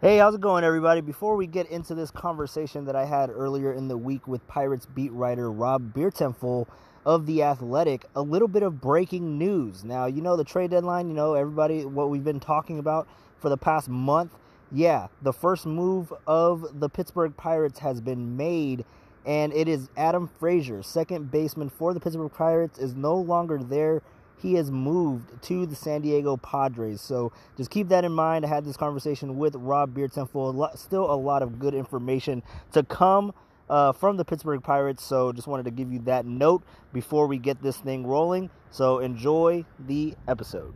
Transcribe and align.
Hey, 0.00 0.18
how's 0.18 0.36
it 0.36 0.40
going, 0.40 0.62
everybody? 0.62 1.00
Before 1.00 1.34
we 1.34 1.48
get 1.48 1.68
into 1.70 1.92
this 1.92 2.12
conversation 2.12 2.84
that 2.84 2.94
I 2.94 3.04
had 3.04 3.30
earlier 3.30 3.72
in 3.72 3.88
the 3.88 3.98
week 3.98 4.28
with 4.28 4.46
Pirates 4.46 4.86
beat 4.86 5.10
writer 5.10 5.50
Rob 5.50 5.92
Biertempfel 5.92 6.68
of 7.04 7.26
The 7.26 7.42
Athletic, 7.42 8.04
a 8.14 8.22
little 8.22 8.46
bit 8.46 8.62
of 8.62 8.80
breaking 8.80 9.38
news. 9.38 9.82
Now, 9.82 10.06
you 10.06 10.22
know 10.22 10.36
the 10.36 10.44
trade 10.44 10.70
deadline, 10.70 11.08
you 11.08 11.14
know, 11.14 11.34
everybody, 11.34 11.84
what 11.84 12.10
we've 12.10 12.22
been 12.22 12.38
talking 12.38 12.78
about 12.78 13.08
for 13.40 13.48
the 13.48 13.56
past 13.56 13.88
month. 13.88 14.36
Yeah, 14.70 15.08
the 15.20 15.32
first 15.32 15.66
move 15.66 16.12
of 16.28 16.78
the 16.78 16.88
Pittsburgh 16.88 17.36
Pirates 17.36 17.80
has 17.80 18.00
been 18.00 18.36
made, 18.36 18.84
and 19.26 19.52
it 19.52 19.66
is 19.66 19.88
Adam 19.96 20.30
Frazier, 20.38 20.80
second 20.80 21.32
baseman 21.32 21.70
for 21.70 21.92
the 21.92 21.98
Pittsburgh 21.98 22.32
Pirates, 22.32 22.78
is 22.78 22.94
no 22.94 23.16
longer 23.16 23.58
there 23.58 24.02
he 24.40 24.54
has 24.54 24.70
moved 24.70 25.42
to 25.44 25.66
the 25.66 25.74
San 25.74 26.02
Diego 26.02 26.36
Padres. 26.36 27.00
So 27.00 27.32
just 27.56 27.70
keep 27.70 27.88
that 27.88 28.04
in 28.04 28.12
mind. 28.12 28.44
I 28.44 28.48
had 28.48 28.64
this 28.64 28.76
conversation 28.76 29.36
with 29.36 29.54
Rob 29.56 29.94
Biertempfel. 29.94 30.78
Still 30.78 31.10
a 31.10 31.16
lot 31.16 31.42
of 31.42 31.58
good 31.58 31.74
information 31.74 32.42
to 32.72 32.82
come 32.82 33.32
uh, 33.68 33.92
from 33.92 34.16
the 34.16 34.24
Pittsburgh 34.24 34.62
Pirates. 34.62 35.04
So 35.04 35.32
just 35.32 35.46
wanted 35.46 35.64
to 35.64 35.70
give 35.70 35.92
you 35.92 36.00
that 36.00 36.24
note 36.24 36.62
before 36.92 37.26
we 37.26 37.38
get 37.38 37.62
this 37.62 37.76
thing 37.76 38.06
rolling. 38.06 38.50
So 38.70 38.98
enjoy 38.98 39.64
the 39.78 40.14
episode. 40.26 40.74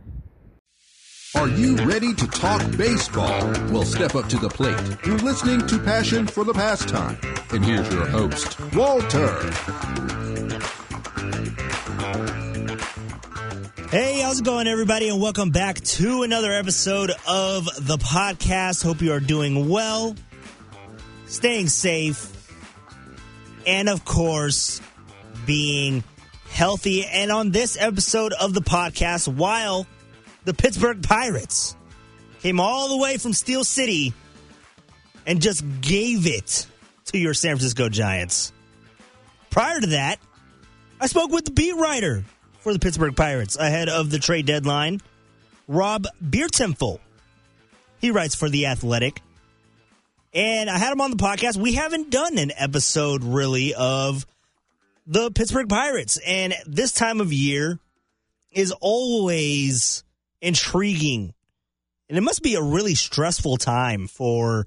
Are 1.35 1.47
you 1.47 1.75
ready 1.77 2.13
to 2.13 2.27
talk 2.27 2.61
baseball? 2.77 3.41
Well, 3.71 3.85
step 3.85 4.13
up 4.13 4.27
to 4.29 4.37
the 4.37 4.49
plate. 4.49 4.77
You're 5.03 5.17
listening 5.17 5.65
to 5.65 5.79
Passion 5.79 6.27
for 6.27 6.43
the 6.43 6.53
Pastime. 6.53 7.17
And 7.51 7.65
here's 7.65 7.91
your 7.91 8.05
host, 8.05 8.59
Walter. 8.75 9.33
Hey, 13.93 14.21
how's 14.21 14.39
it 14.39 14.43
going, 14.43 14.65
everybody? 14.65 15.07
And 15.09 15.21
welcome 15.21 15.51
back 15.51 15.79
to 15.79 16.23
another 16.23 16.51
episode 16.51 17.11
of 17.27 17.65
the 17.79 17.97
podcast. 17.97 18.83
Hope 18.83 19.03
you 19.03 19.13
are 19.13 19.19
doing 19.19 19.69
well, 19.69 20.15
staying 21.27 21.67
safe, 21.67 22.31
and 23.67 23.87
of 23.87 24.03
course, 24.03 24.81
being 25.45 26.03
healthy. 26.49 27.05
And 27.05 27.31
on 27.31 27.51
this 27.51 27.77
episode 27.79 28.33
of 28.33 28.55
the 28.55 28.61
podcast, 28.61 29.27
while 29.27 29.85
the 30.43 30.55
Pittsburgh 30.55 31.03
Pirates 31.03 31.75
came 32.39 32.59
all 32.59 32.89
the 32.89 32.97
way 32.97 33.17
from 33.17 33.31
Steel 33.31 33.63
City 33.63 34.11
and 35.27 35.39
just 35.39 35.63
gave 35.81 36.25
it 36.25 36.65
to 37.11 37.19
your 37.19 37.35
San 37.35 37.57
Francisco 37.57 37.89
Giants. 37.89 38.53
Prior 39.51 39.79
to 39.79 39.87
that, 39.87 40.17
I 40.99 41.05
spoke 41.05 41.29
with 41.29 41.45
the 41.45 41.51
beat 41.51 41.75
writer 41.75 42.25
for 42.63 42.71
the 42.71 42.79
Pittsburgh 42.79 43.15
Pirates 43.15 43.57
ahead 43.57 43.89
of 43.89 44.09
the 44.09 44.19
trade 44.19 44.45
deadline, 44.45 45.01
Rob 45.67 46.07
Biertempfel. 46.23 46.99
He 47.99 48.09
writes 48.09 48.35
for 48.35 48.49
The 48.49 48.67
Athletic. 48.67 49.21
And 50.33 50.69
I 50.69 50.77
had 50.77 50.93
him 50.93 51.01
on 51.01 51.11
the 51.11 51.17
podcast. 51.17 51.57
We 51.57 51.73
haven't 51.73 52.09
done 52.09 52.37
an 52.37 52.51
episode 52.57 53.23
really 53.23 53.75
of 53.75 54.25
the 55.05 55.29
Pittsburgh 55.29 55.67
Pirates. 55.67 56.17
And 56.25 56.55
this 56.65 56.93
time 56.93 57.19
of 57.19 57.33
year 57.33 57.79
is 58.51 58.71
always 58.79 60.03
intriguing. 60.41 61.33
And 62.07 62.17
it 62.17 62.21
must 62.21 62.41
be 62.41 62.55
a 62.55 62.63
really 62.63 62.95
stressful 62.95 63.57
time 63.57 64.07
for 64.07 64.65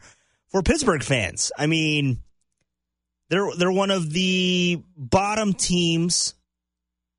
for 0.48 0.62
Pittsburgh 0.62 1.02
fans. 1.02 1.50
I 1.58 1.66
mean, 1.66 2.20
they're 3.28 3.50
they're 3.56 3.72
one 3.72 3.90
of 3.90 4.12
the 4.12 4.82
bottom 4.96 5.54
teams 5.54 6.34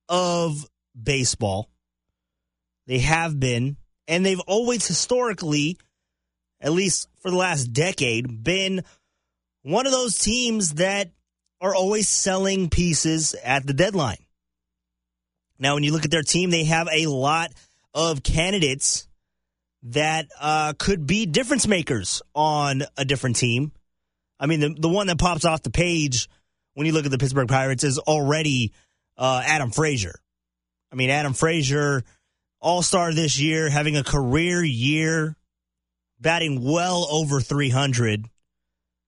of 0.10 0.66
baseball. 1.02 1.70
They 2.88 3.00
have 3.00 3.40
been, 3.40 3.78
and 4.08 4.26
they've 4.26 4.40
always 4.42 4.88
historically, 4.88 5.78
at 6.62 6.72
least 6.72 7.10
for 7.22 7.30
the 7.30 7.38
last 7.38 7.66
decade, 7.66 8.44
been 8.44 8.84
one 9.64 9.86
of 9.86 9.92
those 9.92 10.18
teams 10.18 10.76
that 10.76 11.12
are 11.60 11.76
always 11.76 12.08
selling 12.08 12.70
pieces 12.70 13.36
at 13.44 13.66
the 13.66 13.74
deadline. 13.74 14.24
Now, 15.60 15.74
when 15.74 15.84
you 15.84 15.92
look 15.92 16.06
at 16.06 16.12
their 16.12 16.24
team, 16.24 16.50
they 16.52 16.66
have 16.66 16.88
a 16.92 17.08
lot 17.08 17.52
of 17.94 18.24
candidates 18.24 19.08
that 19.84 20.28
uh, 20.40 20.74
could 20.78 21.08
be 21.08 21.26
difference 21.26 21.68
makers 21.68 22.22
on 22.36 22.84
a 22.96 23.06
different 23.06 23.38
team. 23.38 23.72
I 24.40 24.46
mean, 24.46 24.60
the, 24.60 24.76
the 24.78 24.90
one 24.90 25.08
that 25.08 25.18
pops 25.18 25.46
off 25.46 25.64
the 25.64 25.72
page 25.72 26.30
when 26.74 26.86
you 26.86 26.94
look 26.94 27.06
at 27.06 27.12
the 27.12 27.18
Pittsburgh 27.18 27.48
Pirates 27.48 27.84
is 27.84 27.98
already 27.98 28.72
uh, 29.18 29.42
Adam 29.46 29.72
Frazier. 29.72 30.20
I 30.92 30.96
mean, 30.96 31.10
Adam 31.10 31.34
Frazier, 31.34 32.04
all 32.60 32.82
star 32.82 33.14
this 33.14 33.40
year, 33.40 33.70
having 33.70 33.98
a 33.98 34.04
career 34.04 34.64
year, 34.64 35.36
batting 36.20 36.64
well 36.64 37.08
over 37.12 37.42
300, 37.42 38.26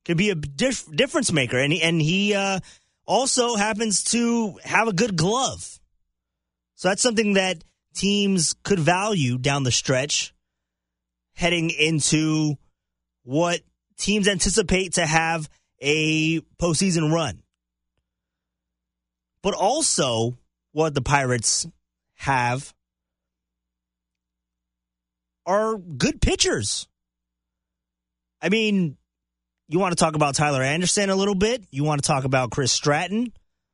could 0.05 0.17
be 0.17 0.29
a 0.29 0.35
dif- 0.35 0.89
difference 0.93 1.31
maker. 1.31 1.57
And 1.57 1.73
he, 1.73 1.81
and 1.81 2.01
he 2.01 2.33
uh, 2.33 2.59
also 3.05 3.55
happens 3.55 4.03
to 4.05 4.59
have 4.63 4.87
a 4.87 4.93
good 4.93 5.15
glove. 5.15 5.79
So 6.75 6.87
that's 6.87 7.01
something 7.01 7.33
that 7.33 7.63
teams 7.95 8.55
could 8.63 8.79
value 8.79 9.37
down 9.37 9.63
the 9.63 9.71
stretch 9.71 10.33
heading 11.33 11.69
into 11.69 12.55
what 13.23 13.61
teams 13.97 14.27
anticipate 14.27 14.93
to 14.93 15.05
have 15.05 15.49
a 15.81 16.41
postseason 16.61 17.11
run. 17.11 17.41
But 19.41 19.53
also, 19.53 20.37
what 20.71 20.93
the 20.93 21.01
Pirates 21.01 21.67
have 22.15 22.73
are 25.45 25.77
good 25.77 26.21
pitchers. 26.21 26.87
I 28.41 28.49
mean, 28.49 28.97
you 29.67 29.79
want 29.79 29.97
to 29.97 30.03
talk 30.03 30.15
about 30.15 30.35
Tyler 30.35 30.61
Anderson 30.61 31.09
a 31.09 31.15
little 31.15 31.35
bit? 31.35 31.65
You 31.71 31.83
want 31.83 32.03
to 32.03 32.07
talk 32.07 32.23
about 32.23 32.51
Chris 32.51 32.71
Stratton? 32.71 33.33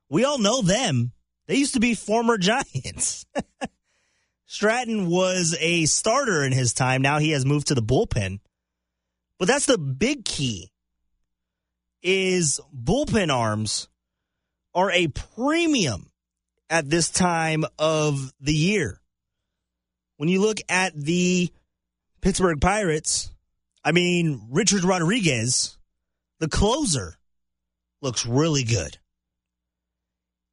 We 0.09 0.23
all 0.23 0.37
know 0.37 0.61
them. 0.61 1.11
They 1.47 1.55
used 1.55 1.73
to 1.73 1.79
be 1.79 1.95
former 1.95 2.37
Giants. 2.39 3.25
Stratton 4.45 5.09
was 5.09 5.55
a 5.59 5.85
starter 5.85 6.43
in 6.43 6.51
his 6.51 6.73
time. 6.73 7.01
Now 7.01 7.17
he 7.19 7.31
has 7.31 7.45
moved 7.45 7.67
to 7.67 7.75
the 7.75 7.81
bullpen. 7.81 8.39
But 9.39 9.47
that's 9.47 9.65
the 9.65 9.77
big 9.77 10.23
key 10.23 10.71
is 12.01 12.61
bullpen 12.73 13.33
arms 13.33 13.89
are 14.75 14.91
a 14.91 15.07
premium 15.07 16.11
at 16.69 16.89
this 16.89 17.09
time 17.09 17.63
of 17.79 18.33
the 18.39 18.53
year. 18.53 18.99
When 20.17 20.29
you 20.29 20.41
look 20.41 20.59
at 20.69 20.93
the 20.95 21.49
Pittsburgh 22.21 22.61
Pirates, 22.61 23.31
I 23.83 23.91
mean, 23.91 24.47
Richard 24.51 24.83
Rodriguez, 24.83 25.77
the 26.39 26.49
closer, 26.49 27.15
looks 28.01 28.25
really 28.25 28.63
good. 28.63 28.97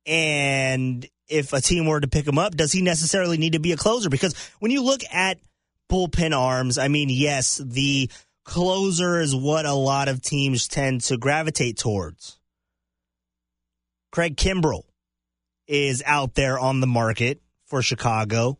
And 0.06 1.06
if 1.28 1.52
a 1.52 1.60
team 1.60 1.86
were 1.86 2.00
to 2.00 2.08
pick 2.08 2.26
him 2.26 2.38
up, 2.38 2.56
does 2.56 2.72
he 2.72 2.82
necessarily 2.82 3.38
need 3.38 3.52
to 3.54 3.60
be 3.60 3.72
a 3.72 3.76
closer? 3.76 4.10
Because 4.10 4.34
when 4.58 4.70
you 4.70 4.82
look 4.82 5.02
at 5.12 5.38
bullpen 5.90 6.36
arms, 6.36 6.78
I 6.78 6.88
mean, 6.88 7.08
yes, 7.10 7.60
the 7.64 8.10
closer 8.44 9.20
is 9.20 9.34
what 9.34 9.66
a 9.66 9.74
lot 9.74 10.08
of 10.08 10.22
teams 10.22 10.68
tend 10.68 11.02
to 11.02 11.16
gravitate 11.16 11.78
towards. 11.78 12.38
Craig 14.12 14.36
Kimbrel 14.36 14.82
is 15.66 16.02
out 16.04 16.34
there 16.34 16.58
on 16.58 16.80
the 16.80 16.86
market 16.86 17.40
for 17.64 17.80
Chicago. 17.80 18.58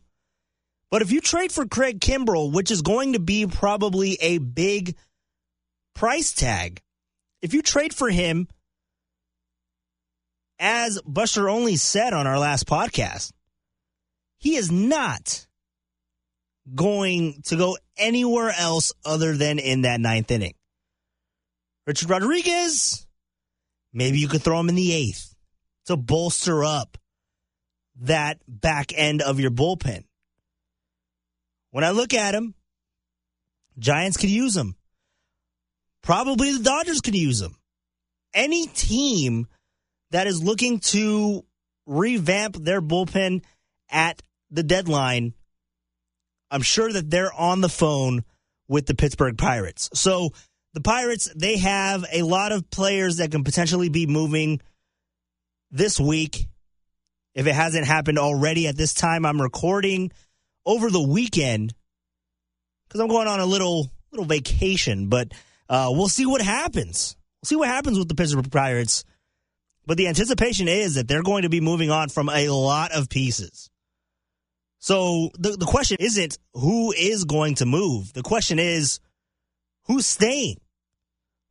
But 0.90 1.02
if 1.02 1.12
you 1.12 1.20
trade 1.20 1.52
for 1.52 1.66
Craig 1.66 2.00
Kimbrel, 2.00 2.52
which 2.52 2.70
is 2.70 2.80
going 2.80 3.12
to 3.12 3.20
be 3.20 3.46
probably 3.46 4.16
a 4.20 4.38
big 4.38 4.96
price 5.94 6.32
tag, 6.32 6.80
if 7.42 7.52
you 7.52 7.60
trade 7.60 7.94
for 7.94 8.08
him, 8.08 8.48
as 10.58 11.00
Buster 11.02 11.50
Olney 11.50 11.76
said 11.76 12.14
on 12.14 12.26
our 12.26 12.38
last 12.38 12.66
podcast, 12.66 13.32
he 14.38 14.56
is 14.56 14.72
not 14.72 15.46
going 16.74 17.42
to 17.46 17.56
go 17.56 17.76
anywhere 17.98 18.54
else 18.56 18.92
other 19.04 19.36
than 19.36 19.58
in 19.58 19.82
that 19.82 20.00
ninth 20.00 20.30
inning. 20.30 20.54
Richard 21.86 22.08
Rodriguez, 22.08 23.06
maybe 23.92 24.18
you 24.18 24.28
could 24.28 24.42
throw 24.42 24.58
him 24.58 24.68
in 24.68 24.76
the 24.76 24.92
eighth 24.92 25.31
to 25.86 25.96
bolster 25.96 26.64
up 26.64 26.98
that 28.00 28.38
back 28.48 28.92
end 28.94 29.22
of 29.22 29.40
your 29.40 29.50
bullpen. 29.50 30.04
When 31.70 31.84
I 31.84 31.90
look 31.90 32.14
at 32.14 32.34
him, 32.34 32.54
Giants 33.78 34.16
could 34.16 34.30
use 34.30 34.56
him. 34.56 34.76
Probably 36.02 36.52
the 36.52 36.62
Dodgers 36.62 37.00
could 37.00 37.14
use 37.14 37.40
him. 37.40 37.56
Any 38.34 38.66
team 38.66 39.46
that 40.10 40.26
is 40.26 40.42
looking 40.42 40.80
to 40.80 41.44
revamp 41.86 42.56
their 42.56 42.82
bullpen 42.82 43.42
at 43.90 44.22
the 44.50 44.62
deadline, 44.62 45.34
I'm 46.50 46.62
sure 46.62 46.92
that 46.92 47.10
they're 47.10 47.32
on 47.32 47.60
the 47.60 47.68
phone 47.68 48.24
with 48.68 48.86
the 48.86 48.94
Pittsburgh 48.94 49.38
Pirates. 49.38 49.90
So 49.94 50.30
the 50.74 50.80
Pirates, 50.80 51.30
they 51.34 51.58
have 51.58 52.04
a 52.12 52.22
lot 52.22 52.52
of 52.52 52.70
players 52.70 53.16
that 53.16 53.30
can 53.30 53.44
potentially 53.44 53.88
be 53.88 54.06
moving 54.06 54.60
this 55.72 55.98
week 55.98 56.46
if 57.34 57.46
it 57.46 57.54
hasn't 57.54 57.86
happened 57.86 58.18
already 58.18 58.68
at 58.68 58.76
this 58.76 58.94
time 58.94 59.26
I'm 59.26 59.40
recording 59.40 60.12
over 60.64 60.90
the 60.90 61.02
weekend 61.02 61.74
because 62.86 63.00
I'm 63.00 63.08
going 63.08 63.26
on 63.26 63.40
a 63.40 63.46
little 63.46 63.90
little 64.12 64.26
vacation, 64.26 65.08
but 65.08 65.32
uh, 65.68 65.88
we'll 65.90 66.08
see 66.08 66.26
what 66.26 66.42
happens. 66.42 67.16
We'll 67.40 67.48
see 67.48 67.56
what 67.56 67.68
happens 67.68 67.98
with 67.98 68.08
the 68.08 68.14
Pittsburgh 68.14 68.50
Pirates. 68.50 69.04
But 69.86 69.96
the 69.96 70.06
anticipation 70.06 70.68
is 70.68 70.94
that 70.94 71.08
they're 71.08 71.22
going 71.22 71.42
to 71.42 71.48
be 71.48 71.60
moving 71.60 71.90
on 71.90 72.08
from 72.08 72.28
a 72.28 72.48
lot 72.50 72.92
of 72.92 73.08
pieces. 73.08 73.70
So 74.78 75.30
the, 75.38 75.56
the 75.56 75.66
question 75.66 75.96
isn't 76.00 76.38
who 76.54 76.92
is 76.92 77.24
going 77.24 77.56
to 77.56 77.66
move. 77.66 78.12
The 78.12 78.22
question 78.22 78.58
is 78.58 79.00
who's 79.86 80.06
staying. 80.06 80.58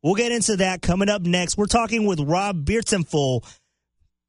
We'll 0.02 0.14
get 0.14 0.32
into 0.32 0.56
that 0.56 0.82
coming 0.82 1.08
up 1.08 1.22
next. 1.22 1.56
We're 1.56 1.66
talking 1.66 2.06
with 2.06 2.20
Rob 2.20 2.64
Biertenfeld, 2.64 3.44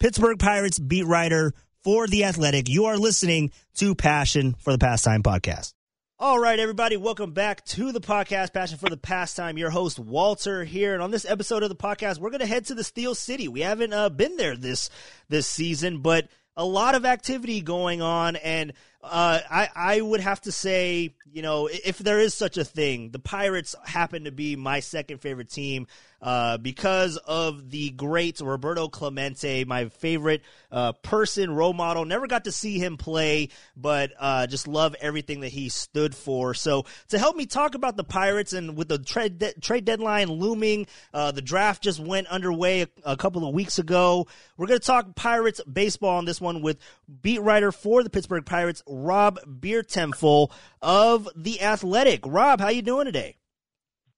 Pittsburgh 0.04 0.38
Pirates 0.38 0.80
beat 0.80 1.06
writer 1.06 1.54
for 1.82 2.08
The 2.08 2.26
Athletic. 2.26 2.68
You 2.68 2.88
are 2.88 2.98
listening 2.98 3.54
to 3.76 3.96
Passion 3.96 4.54
for 4.60 4.74
the 4.74 4.78
Pastime 4.78 5.24
podcast. 5.24 5.72
All 6.20 6.38
right, 6.38 6.60
everybody, 6.60 6.98
welcome 6.98 7.32
back 7.32 7.64
to 7.68 7.94
the 7.94 8.02
podcast, 8.02 8.52
Passion 8.52 8.78
for 8.78 8.90
the 8.90 8.98
Pastime. 8.98 9.58
Your 9.58 9.70
host, 9.70 10.00
Walter, 10.00 10.66
here. 10.66 10.94
And 10.94 11.02
on 11.02 11.12
this 11.12 11.24
episode 11.24 11.64
of 11.64 11.70
the 11.70 11.78
podcast, 11.78 12.20
we're 12.20 12.32
going 12.32 12.42
to 12.42 12.46
head 12.46 12.66
to 12.66 12.76
the 12.76 12.84
Steel 12.84 13.16
City. 13.16 13.48
We 13.48 13.62
haven't 13.62 13.94
uh, 13.94 14.10
been 14.10 14.36
there 14.36 14.58
this 14.58 14.90
this 15.30 15.48
season, 15.48 16.00
but 16.00 16.28
a 16.58 16.66
lot 16.66 16.96
of 16.96 17.06
activity 17.06 17.62
going 17.62 18.02
on. 18.02 18.36
And 18.36 18.74
uh, 19.02 19.40
I, 19.50 19.70
I 19.74 20.02
would 20.02 20.20
have 20.20 20.42
to 20.42 20.52
say, 20.52 21.16
you 21.34 21.42
know, 21.42 21.68
if 21.68 21.98
there 21.98 22.20
is 22.20 22.36
such 22.36 22.58
a 22.58 22.64
thing, 22.64 23.10
the 23.10 23.18
Pirates 23.18 23.76
happen 23.84 24.26
to 24.26 24.32
be 24.32 24.56
my 24.56 24.82
second 24.82 25.18
favorite 25.18 25.50
team 25.50 25.88
uh, 26.22 26.58
because 26.58 27.18
of 27.18 27.72
the 27.72 27.90
great 27.90 28.40
Roberto 28.40 28.88
Clemente, 28.88 29.66
my 29.66 29.90
favorite 29.90 30.44
uh, 30.72 30.94
person, 30.94 31.54
role 31.54 31.74
model. 31.74 32.06
Never 32.06 32.28
got 32.28 32.46
to 32.46 32.52
see 32.52 32.78
him 32.78 32.98
play, 32.98 33.50
but 33.76 34.14
uh, 34.20 34.48
just 34.48 34.68
love 34.68 34.96
everything 35.02 35.42
that 35.42 35.50
he 35.50 35.70
stood 35.70 36.16
for. 36.16 36.54
So 36.54 36.86
to 37.10 37.18
help 37.18 37.36
me 37.36 37.48
talk 37.48 37.74
about 37.74 37.98
the 37.98 38.04
Pirates 38.04 38.54
and 38.54 38.78
with 38.78 38.88
the 38.88 39.00
trade 39.00 39.40
de- 39.40 39.54
trade 39.60 39.86
deadline 39.86 40.30
looming, 40.30 40.86
uh, 41.14 41.32
the 41.32 41.42
draft 41.42 41.84
just 41.84 42.00
went 42.00 42.28
underway 42.28 42.84
a, 42.84 42.88
a 43.04 43.18
couple 43.18 43.46
of 43.46 43.56
weeks 43.56 43.80
ago. 43.80 44.28
We're 44.56 44.68
going 44.68 44.80
to 44.80 44.86
talk 44.86 45.16
Pirates 45.16 45.62
baseball 45.64 46.18
on 46.18 46.26
this 46.26 46.40
one 46.40 46.62
with 46.62 46.78
beat 47.22 47.42
writer 47.42 47.72
for 47.72 48.04
the 48.04 48.10
Pittsburgh 48.10 48.46
Pirates, 48.46 48.84
Rob 48.88 49.40
Biertenfeld 49.46 50.52
of 50.82 51.23
the 51.36 51.62
Athletic. 51.62 52.22
Rob, 52.25 52.60
how 52.60 52.70
you 52.70 52.81
doing 52.81 53.06
today? 53.06 53.38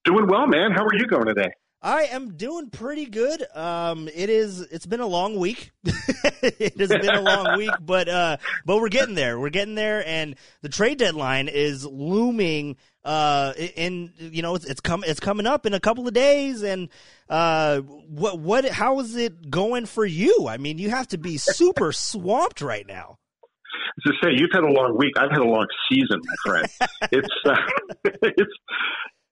Doing 0.03 0.27
well, 0.27 0.47
man. 0.47 0.71
How 0.71 0.83
are 0.83 0.95
you 0.95 1.07
going 1.07 1.25
today? 1.25 1.51
I 1.85 2.05
am 2.05 2.35
doing 2.35 2.71
pretty 2.71 3.05
good. 3.05 3.45
Um, 3.53 4.07
it 4.07 4.31
is. 4.31 4.59
It's 4.59 4.87
been 4.87 5.01
a 5.01 5.07
long 5.07 5.37
week. 5.37 5.71
it 5.83 6.79
has 6.79 6.89
been 6.89 7.15
a 7.15 7.21
long 7.21 7.55
week, 7.57 7.69
but 7.79 8.09
uh, 8.09 8.37
but 8.65 8.77
we're 8.77 8.89
getting 8.89 9.13
there. 9.13 9.39
We're 9.39 9.51
getting 9.51 9.75
there, 9.75 10.05
and 10.07 10.35
the 10.63 10.69
trade 10.69 10.97
deadline 10.97 11.47
is 11.47 11.85
looming. 11.85 12.77
Uh, 13.03 13.53
and 13.77 14.11
you 14.17 14.41
know 14.41 14.55
it's 14.55 14.65
it's 14.65 14.81
coming 14.81 15.07
it's 15.07 15.19
coming 15.19 15.45
up 15.45 15.67
in 15.67 15.75
a 15.75 15.79
couple 15.79 16.07
of 16.07 16.13
days. 16.15 16.63
And 16.63 16.89
uh, 17.29 17.81
what 17.81 18.39
what 18.39 18.67
how 18.67 18.99
is 18.99 19.15
it 19.15 19.51
going 19.51 19.85
for 19.85 20.05
you? 20.05 20.47
I 20.49 20.57
mean, 20.57 20.79
you 20.79 20.89
have 20.89 21.09
to 21.09 21.19
be 21.19 21.37
super 21.37 21.91
swamped 21.91 22.61
right 22.61 22.87
now. 22.87 23.19
As 24.05 24.13
I 24.13 24.25
say, 24.25 24.31
you've 24.35 24.51
had 24.53 24.63
a 24.63 24.71
long 24.71 24.97
week. 24.97 25.13
I've 25.17 25.31
had 25.31 25.39
a 25.39 25.47
long 25.47 25.67
season, 25.89 26.21
my 26.23 26.35
friend. 26.45 26.67
it's 27.11 27.29
uh, 27.45 27.55
it's 28.03 28.53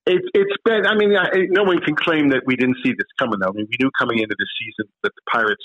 it's 0.06 0.26
it's 0.34 0.56
been. 0.64 0.86
I 0.86 0.94
mean, 0.96 1.16
I, 1.16 1.46
no 1.50 1.64
one 1.64 1.78
can 1.80 1.96
claim 1.96 2.28
that 2.30 2.42
we 2.46 2.56
didn't 2.56 2.78
see 2.84 2.90
this 2.90 3.08
coming. 3.18 3.38
Though 3.40 3.48
I 3.48 3.52
mean, 3.52 3.66
we 3.70 3.76
knew 3.80 3.90
coming 3.98 4.18
into 4.18 4.34
the 4.38 4.46
season 4.58 4.90
that 5.02 5.12
the 5.14 5.22
Pirates 5.30 5.64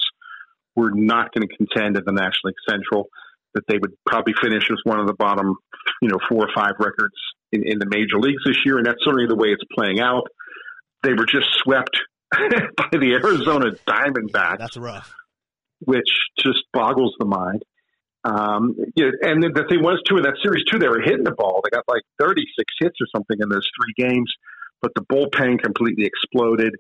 were 0.76 0.92
not 0.94 1.34
going 1.34 1.48
to 1.48 1.56
contend 1.56 1.98
in 1.98 2.04
the 2.06 2.14
National 2.14 2.46
League 2.52 2.64
Central. 2.68 3.08
That 3.56 3.64
they 3.68 3.80
would 3.80 3.94
probably 4.06 4.34
finish 4.40 4.70
as 4.70 4.78
one 4.84 5.00
of 5.00 5.08
the 5.08 5.16
bottom, 5.16 5.56
you 6.04 6.10
know, 6.10 6.20
four 6.30 6.46
or 6.46 6.50
five 6.54 6.74
records 6.80 7.16
in, 7.52 7.64
in 7.66 7.80
the 7.80 7.88
major 7.90 8.20
leagues 8.20 8.44
this 8.46 8.58
year, 8.64 8.78
and 8.78 8.86
that's 8.86 9.04
certainly 9.04 9.26
the 9.28 9.36
way 9.36 9.48
it's 9.50 9.64
playing 9.76 10.00
out. 10.00 10.28
They 11.02 11.14
were 11.14 11.26
just 11.26 11.48
swept 11.64 11.98
by 12.32 12.90
the 12.92 13.20
Arizona 13.24 13.72
Diamondbacks. 13.88 14.60
That's 14.60 14.78
rough. 14.78 15.14
Which 15.80 16.10
just 16.38 16.60
boggles 16.74 17.16
the 17.18 17.26
mind. 17.26 17.64
Um, 18.24 18.76
you 18.96 19.06
know, 19.06 19.12
and 19.22 19.44
the 19.44 19.66
thing 19.70 19.82
was 19.82 20.02
too 20.08 20.18
in 20.18 20.24
that 20.24 20.36
series 20.44 20.66
too, 20.66 20.78
they 20.78 20.90
were 20.90 21.02
hitting 21.02 21.24
the 21.24 21.32
ball. 21.32 21.62
They 21.64 21.70
got 21.70 21.86
like 21.88 22.04
36 22.20 22.46
hits 22.80 22.96
or 23.00 23.08
something 23.16 23.38
in 23.40 23.50
those 23.50 23.68
three 23.80 24.08
games, 24.08 24.32
but 24.82 24.92
the 24.96 25.02
bullpen 25.02 25.62
completely 25.62 26.06
exploded, 26.06 26.76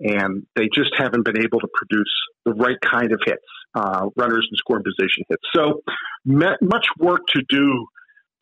and 0.00 0.46
they 0.56 0.68
just 0.72 0.90
haven't 0.96 1.24
been 1.24 1.38
able 1.38 1.60
to 1.60 1.68
produce 1.74 2.12
the 2.46 2.54
right 2.54 2.80
kind 2.80 3.12
of 3.12 3.20
hits, 3.24 3.44
uh, 3.74 4.06
runners 4.16 4.48
in 4.50 4.56
scoring 4.56 4.84
position 4.84 5.24
hits. 5.28 5.42
So 5.54 5.82
much 6.24 6.86
work 6.98 7.20
to 7.34 7.42
do 7.48 7.86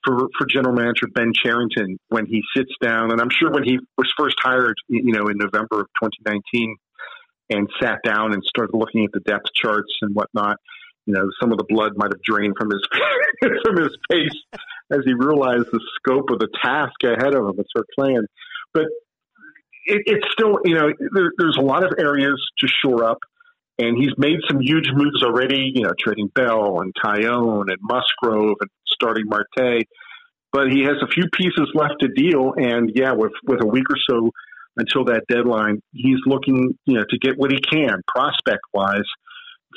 for 0.05 0.29
for 0.39 0.47
general 0.47 0.75
manager 0.75 1.09
Ben 1.13 1.33
Cherington 1.35 1.99
when 2.11 2.27
he 2.27 2.43
sits 2.57 2.71
down, 2.81 3.11
and 3.11 3.21
I'm 3.21 3.31
sure 3.31 3.51
when 3.51 3.65
he 3.65 3.81
was 3.99 4.13
first 4.17 4.37
hired, 4.41 4.77
you 4.87 5.13
know, 5.13 5.27
in 5.27 5.37
November 5.37 5.81
of 5.81 5.89
2019, 6.01 6.77
and 7.51 7.69
sat 7.83 7.99
down 8.05 8.33
and 8.35 8.45
started 8.45 8.77
looking 8.77 9.05
at 9.05 9.11
the 9.13 9.21
depth 9.21 9.53
charts 9.53 9.93
and 10.03 10.15
whatnot 10.15 10.59
you 11.07 11.15
know, 11.15 11.31
some 11.41 11.53
of 11.53 11.59
the 11.59 11.65
blood 11.69 11.93
might 11.97 12.13
have 12.13 12.23
drained 12.23 12.55
from 12.59 12.71
his 12.71 12.83
from 13.65 13.77
his 13.77 13.97
face 14.11 14.61
as 14.91 15.01
he 15.05 15.15
realized 15.15 15.67
the 15.73 15.81
scope 15.97 16.31
of 16.31 16.39
the 16.39 16.49
task 16.63 16.95
ahead 17.05 17.35
of 17.35 17.47
him 17.47 17.55
and 17.57 17.67
started 17.69 17.89
plan, 17.97 18.27
But 18.73 18.85
it, 19.87 20.03
it's 20.07 20.27
still, 20.33 20.59
you 20.65 20.75
know, 20.75 20.93
there, 21.15 21.33
there's 21.39 21.57
a 21.57 21.63
lot 21.63 21.85
of 21.85 21.93
areas 21.99 22.41
to 22.59 22.69
shore 22.69 23.05
up, 23.05 23.19
and 23.79 23.97
he's 23.97 24.13
made 24.19 24.39
some 24.49 24.61
huge 24.61 24.89
moves 24.93 25.23
already. 25.23 25.73
You 25.75 25.83
know, 25.83 25.93
trading 25.99 26.29
Bell 26.35 26.81
and 26.81 26.93
Taillon 26.95 27.67
and 27.69 27.79
Musgrove 27.81 28.57
and 28.61 28.71
Starling 28.87 29.27
Marte. 29.27 29.85
But 30.53 30.71
he 30.71 30.85
has 30.85 30.97
a 31.03 31.09
few 31.09 31.25
pieces 31.33 31.71
left 31.75 31.95
to 32.01 32.09
deal, 32.09 32.55
and 32.57 32.91
yeah, 32.95 33.13
with 33.13 33.33
with 33.45 33.63
a 33.63 33.67
week 33.67 33.85
or 33.91 33.97
so 34.09 34.31
until 34.79 35.05
that 35.07 35.25
deadline, 35.29 35.81
he's 35.93 36.19
looking, 36.27 36.77
you 36.85 36.95
know, 36.95 37.05
to 37.09 37.19
get 37.19 37.39
what 37.39 37.51
he 37.51 37.59
can 37.59 38.03
prospect 38.07 38.61
wise 38.75 39.09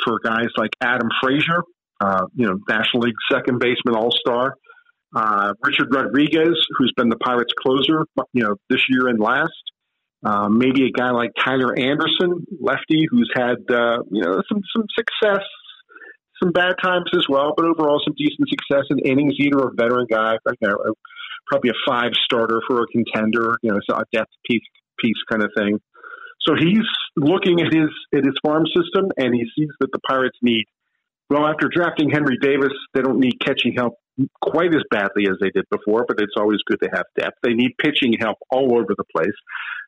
for 0.06 0.20
guys 0.24 0.48
like 0.58 0.72
Adam 0.82 1.10
Frazier, 1.22 1.64
uh, 2.00 2.26
you 2.36 2.48
know, 2.48 2.58
National 2.68 3.04
League 3.04 3.16
second 3.32 3.60
baseman 3.60 3.96
All 3.96 4.12
Star. 4.12 4.56
Uh, 5.16 5.54
Richard 5.64 5.88
Rodriguez, 5.92 6.56
who's 6.78 6.94
been 6.96 7.10
the 7.10 7.18
Pirates 7.18 7.52
closer, 7.60 8.06
you 8.34 8.44
know, 8.44 8.56
this 8.70 8.82
year 8.90 9.08
and 9.08 9.20
last. 9.20 9.52
Uh, 10.24 10.50
maybe 10.50 10.86
a 10.86 10.92
guy 10.92 11.12
like 11.12 11.32
Tyler 11.44 11.74
Anderson, 11.78 12.46
lefty, 12.62 13.06
who's 13.10 13.32
had 13.34 13.58
uh, 13.72 14.04
you 14.12 14.22
know 14.22 14.42
some 14.50 14.62
some 14.76 14.86
success, 14.94 15.46
some 16.44 16.52
bad 16.52 16.76
times 16.84 17.10
as 17.14 17.26
well, 17.30 17.54
but 17.56 17.66
overall 17.66 18.02
some 18.06 18.14
decent 18.18 18.50
success 18.50 18.84
in 18.90 19.00
innings 19.00 19.36
eater, 19.40 19.60
a 19.60 19.72
veteran 19.74 20.08
guy, 20.12 20.36
you 20.62 20.68
know, 20.68 20.76
probably 21.48 21.70
a 21.70 21.80
five 21.88 22.12
starter 22.26 22.62
for 22.68 22.84
a 22.84 22.88
contender, 22.88 23.56
you 23.64 23.72
know, 23.72 23.80
so 23.90 23.96
a 23.96 24.04
depth 24.12 24.32
piece 24.46 24.62
piece 25.00 25.18
kind 25.30 25.42
of 25.42 25.50
thing. 25.58 25.80
So 26.42 26.56
he's 26.58 26.88
looking 27.16 27.62
at 27.62 27.74
his 27.74 27.90
at 28.16 28.24
his 28.24 28.36
farm 28.44 28.66
system, 28.68 29.12
and 29.18 29.34
he 29.34 29.46
sees 29.56 29.70
that 29.80 29.92
the 29.92 30.00
Pirates 30.00 30.38
need. 30.42 30.66
Well, 31.30 31.46
after 31.46 31.68
drafting 31.68 32.10
Henry 32.10 32.38
Davis, 32.42 32.74
they 32.94 33.02
don't 33.02 33.20
need 33.20 33.40
catching 33.40 33.74
help 33.74 33.96
quite 34.42 34.74
as 34.74 34.82
badly 34.90 35.28
as 35.30 35.38
they 35.40 35.50
did 35.52 35.66
before, 35.70 36.06
but 36.08 36.20
it's 36.20 36.34
always 36.38 36.60
good 36.66 36.80
to 36.82 36.90
have 36.92 37.06
depth. 37.16 37.38
They 37.44 37.54
need 37.54 37.72
pitching 37.78 38.14
help 38.20 38.38
all 38.50 38.74
over 38.74 38.96
the 38.98 39.04
place. 39.16 39.36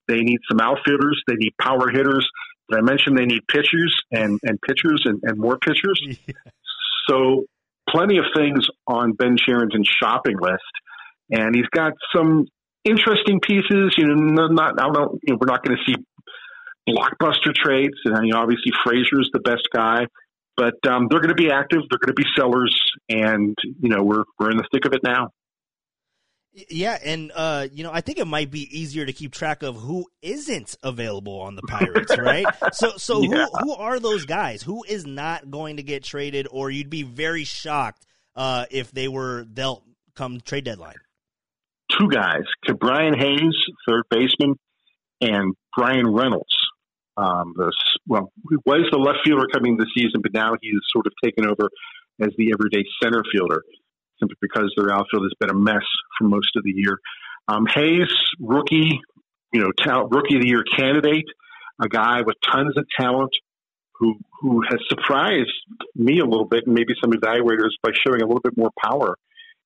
They 0.07 0.21
need 0.21 0.39
some 0.49 0.59
outfielders. 0.59 1.21
They 1.27 1.35
need 1.35 1.53
power 1.59 1.89
hitters. 1.89 2.27
Did 2.69 2.79
I 2.79 2.81
mentioned 2.81 3.17
they 3.17 3.25
need 3.25 3.47
pitchers 3.47 3.95
and, 4.11 4.39
and 4.43 4.59
pitchers 4.61 5.01
and, 5.05 5.19
and 5.23 5.37
more 5.37 5.57
pitchers. 5.57 6.01
Yeah. 6.27 6.33
So 7.09 7.45
plenty 7.89 8.19
of 8.19 8.25
things 8.35 8.67
on 8.87 9.13
Ben 9.13 9.35
Cherington's 9.35 9.89
shopping 10.01 10.37
list. 10.39 10.61
And 11.31 11.55
he's 11.55 11.65
got 11.73 11.93
some 12.15 12.45
interesting 12.85 13.39
pieces. 13.41 13.95
You 13.97 14.07
know, 14.07 14.47
not 14.47 14.79
I 14.79 14.83
don't. 14.93 15.19
You 15.23 15.33
know, 15.33 15.37
we're 15.41 15.51
not 15.51 15.63
going 15.65 15.77
to 15.77 15.83
see 15.91 15.97
blockbuster 16.87 17.53
trades. 17.53 17.95
And 18.05 18.25
you 18.25 18.33
know, 18.33 18.39
obviously 18.39 18.71
Frazier's 18.83 19.29
the 19.33 19.39
best 19.39 19.67
guy, 19.73 20.07
but 20.57 20.75
um, 20.87 21.07
they're 21.09 21.21
going 21.21 21.35
to 21.35 21.35
be 21.35 21.51
active. 21.51 21.81
They're 21.89 21.99
going 21.99 22.15
to 22.15 22.21
be 22.21 22.27
sellers, 22.35 22.77
and 23.09 23.55
you 23.63 23.89
know 23.89 24.03
we're 24.03 24.23
we're 24.39 24.51
in 24.51 24.57
the 24.57 24.67
thick 24.71 24.85
of 24.85 24.93
it 24.93 25.01
now. 25.03 25.29
Yeah, 26.69 26.97
and 27.03 27.31
uh, 27.33 27.67
you 27.71 27.83
know, 27.83 27.91
I 27.93 28.01
think 28.01 28.17
it 28.17 28.27
might 28.27 28.51
be 28.51 28.67
easier 28.77 29.05
to 29.05 29.13
keep 29.13 29.31
track 29.31 29.63
of 29.63 29.77
who 29.77 30.05
isn't 30.21 30.75
available 30.83 31.39
on 31.39 31.55
the 31.55 31.61
Pirates, 31.61 32.17
right? 32.17 32.45
so, 32.73 32.91
so 32.97 33.21
yeah. 33.21 33.45
who 33.61 33.67
who 33.67 33.73
are 33.73 33.99
those 33.99 34.25
guys? 34.25 34.61
Who 34.61 34.83
is 34.83 35.05
not 35.05 35.49
going 35.49 35.77
to 35.77 35.83
get 35.83 36.03
traded, 36.03 36.47
or 36.51 36.69
you'd 36.69 36.89
be 36.89 37.03
very 37.03 37.45
shocked 37.45 38.05
uh, 38.35 38.65
if 38.69 38.91
they 38.91 39.07
were 39.07 39.45
dealt 39.45 39.83
come 40.15 40.41
trade 40.41 40.65
deadline? 40.65 40.95
Two 41.97 42.09
guys: 42.09 42.43
Brian 42.79 43.17
Hayes, 43.17 43.55
third 43.87 44.03
baseman, 44.09 44.55
and 45.21 45.55
Bryan 45.75 46.13
Reynolds, 46.13 46.53
um, 47.17 47.53
the, 47.55 47.71
well, 48.07 48.31
he 48.49 48.57
was 48.65 48.87
the 48.91 48.97
left 48.97 49.19
fielder 49.25 49.47
coming 49.51 49.77
this 49.77 49.89
season, 49.95 50.21
but 50.21 50.33
now 50.33 50.53
he's 50.61 50.79
sort 50.91 51.07
of 51.07 51.13
taken 51.23 51.45
over 51.45 51.69
as 52.21 52.29
the 52.37 52.51
everyday 52.53 52.83
center 53.01 53.23
fielder 53.31 53.63
simply 54.19 54.37
because 54.41 54.71
their 54.77 54.93
outfield 54.93 55.23
has 55.23 55.33
been 55.39 55.49
a 55.49 55.57
mess 55.57 55.83
for 56.17 56.25
most 56.27 56.55
of 56.55 56.63
the 56.63 56.71
year. 56.75 56.99
Um, 57.47 57.65
Hayes, 57.65 58.13
rookie, 58.39 59.01
you 59.51 59.61
know, 59.61 59.71
ta- 59.71 60.07
rookie 60.09 60.35
of 60.35 60.41
the 60.41 60.47
year 60.47 60.63
candidate, 60.63 61.25
a 61.81 61.89
guy 61.89 62.21
with 62.21 62.35
tons 62.49 62.77
of 62.77 62.85
talent 62.99 63.31
who 63.93 64.15
who 64.41 64.61
has 64.67 64.79
surprised 64.89 65.51
me 65.95 66.19
a 66.19 66.25
little 66.25 66.45
bit 66.45 66.65
and 66.65 66.73
maybe 66.73 66.93
some 67.01 67.11
evaluators 67.11 67.71
by 67.83 67.91
showing 68.05 68.21
a 68.21 68.25
little 68.25 68.41
bit 68.41 68.57
more 68.57 68.71
power 68.83 69.15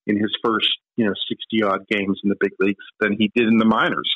in 0.06 0.16
his 0.16 0.30
first 0.44 0.68
you 0.96 1.04
know, 1.04 1.12
60 1.28 1.62
odd 1.62 1.86
games 1.88 2.20
in 2.24 2.30
the 2.30 2.36
big 2.40 2.52
leagues 2.58 2.84
than 3.00 3.16
he 3.18 3.30
did 3.34 3.46
in 3.46 3.58
the 3.58 3.64
minors. 3.64 4.10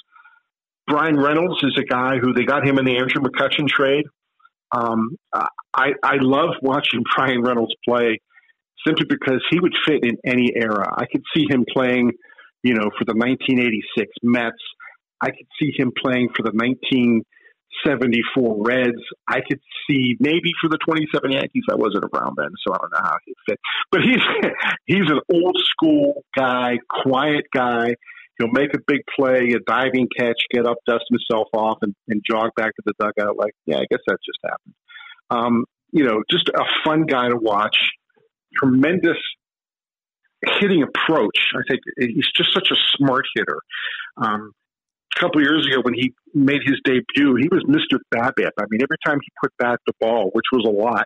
Bryan 0.91 1.17
Reynolds 1.17 1.63
is 1.63 1.79
a 1.79 1.85
guy 1.85 2.19
who 2.21 2.35
they 2.35 2.45
got 2.45 2.67
him 2.67 2.79
in 2.79 2.85
the 2.85 2.97
Andrew 2.97 3.23
McCutchen 3.23 3.69
trade. 3.69 4.07
Um, 4.73 5.17
I, 5.33 5.93
I 6.03 6.17
love 6.21 6.57
watching 6.63 7.05
Bryan 7.17 7.43
Reynolds 7.43 7.75
play 7.89 8.19
simply 8.87 9.07
because 9.09 9.43
he 9.51 9.59
would 9.61 9.75
fit 9.87 10.03
in 10.03 10.17
any 10.25 10.53
era. 10.55 10.93
I 10.97 11.07
could 11.11 11.23
see 11.35 11.47
him 11.49 11.65
playing, 11.71 12.13
you 12.63 12.75
know, 12.75 12.91
for 12.99 13.05
the 13.05 13.15
1986 13.15 14.13
Mets. 14.23 14.57
I 15.21 15.29
could 15.29 15.47
see 15.61 15.73
him 15.77 15.93
playing 15.97 16.31
for 16.35 16.43
the 16.43 16.53
1974 16.53 18.65
Reds. 18.65 19.03
I 19.29 19.41
could 19.47 19.61
see 19.87 20.17
maybe 20.19 20.53
for 20.61 20.69
the 20.71 20.79
27 20.79 21.31
Yankees. 21.31 21.65
I 21.71 21.75
wasn't 21.75 22.07
around 22.13 22.39
then, 22.39 22.51
so 22.67 22.75
I 22.75 22.79
don't 22.79 22.93
know 22.93 23.05
how 23.05 23.19
he 23.27 23.35
fit. 23.47 23.61
But 23.93 24.01
he's 24.01 24.23
he's 24.87 25.11
an 25.11 25.21
old 25.33 25.59
school 25.71 26.25
guy, 26.37 26.79
quiet 26.89 27.45
guy. 27.55 27.95
He'll 28.41 28.51
make 28.51 28.75
a 28.75 28.79
big 28.87 29.01
play, 29.15 29.53
a 29.55 29.61
diving 29.67 30.09
catch, 30.19 30.41
get 30.51 30.67
up, 30.67 30.79
dust 30.87 31.05
himself 31.11 31.49
off, 31.53 31.79
and, 31.83 31.95
and 32.09 32.23
jog 32.29 32.51
back 32.57 32.75
to 32.75 32.83
the 32.87 32.95
dugout. 32.99 33.37
Like, 33.37 33.53
yeah, 33.67 33.77
I 33.77 33.85
guess 33.91 34.01
that 34.07 34.17
just 34.25 34.39
happened. 34.43 34.75
Um, 35.29 35.65
you 35.93 36.05
know, 36.05 36.23
just 36.31 36.49
a 36.49 36.65
fun 36.85 37.05
guy 37.05 37.29
to 37.29 37.37
watch. 37.37 37.77
Tremendous 38.59 39.19
hitting 40.59 40.83
approach. 40.83 41.53
I 41.55 41.61
think 41.69 41.81
he's 41.99 42.31
just 42.35 42.55
such 42.55 42.69
a 42.71 42.77
smart 42.97 43.25
hitter. 43.35 43.59
Um, 44.17 44.53
a 45.17 45.21
couple 45.21 45.43
years 45.43 45.67
ago, 45.67 45.83
when 45.83 45.95
he 45.95 46.15
made 46.33 46.63
his 46.65 46.81
debut, 46.85 47.37
he 47.37 47.49
was 47.49 47.63
Mr. 47.69 47.99
BABIP. 48.15 48.53
I 48.59 48.65
mean, 48.71 48.81
every 48.83 48.97
time 49.05 49.19
he 49.21 49.29
put 49.43 49.53
back 49.59 49.79
the 49.87 49.93
ball, 50.01 50.31
which 50.33 50.47
was 50.53 50.65
a 50.67 50.71
lot, 50.71 51.05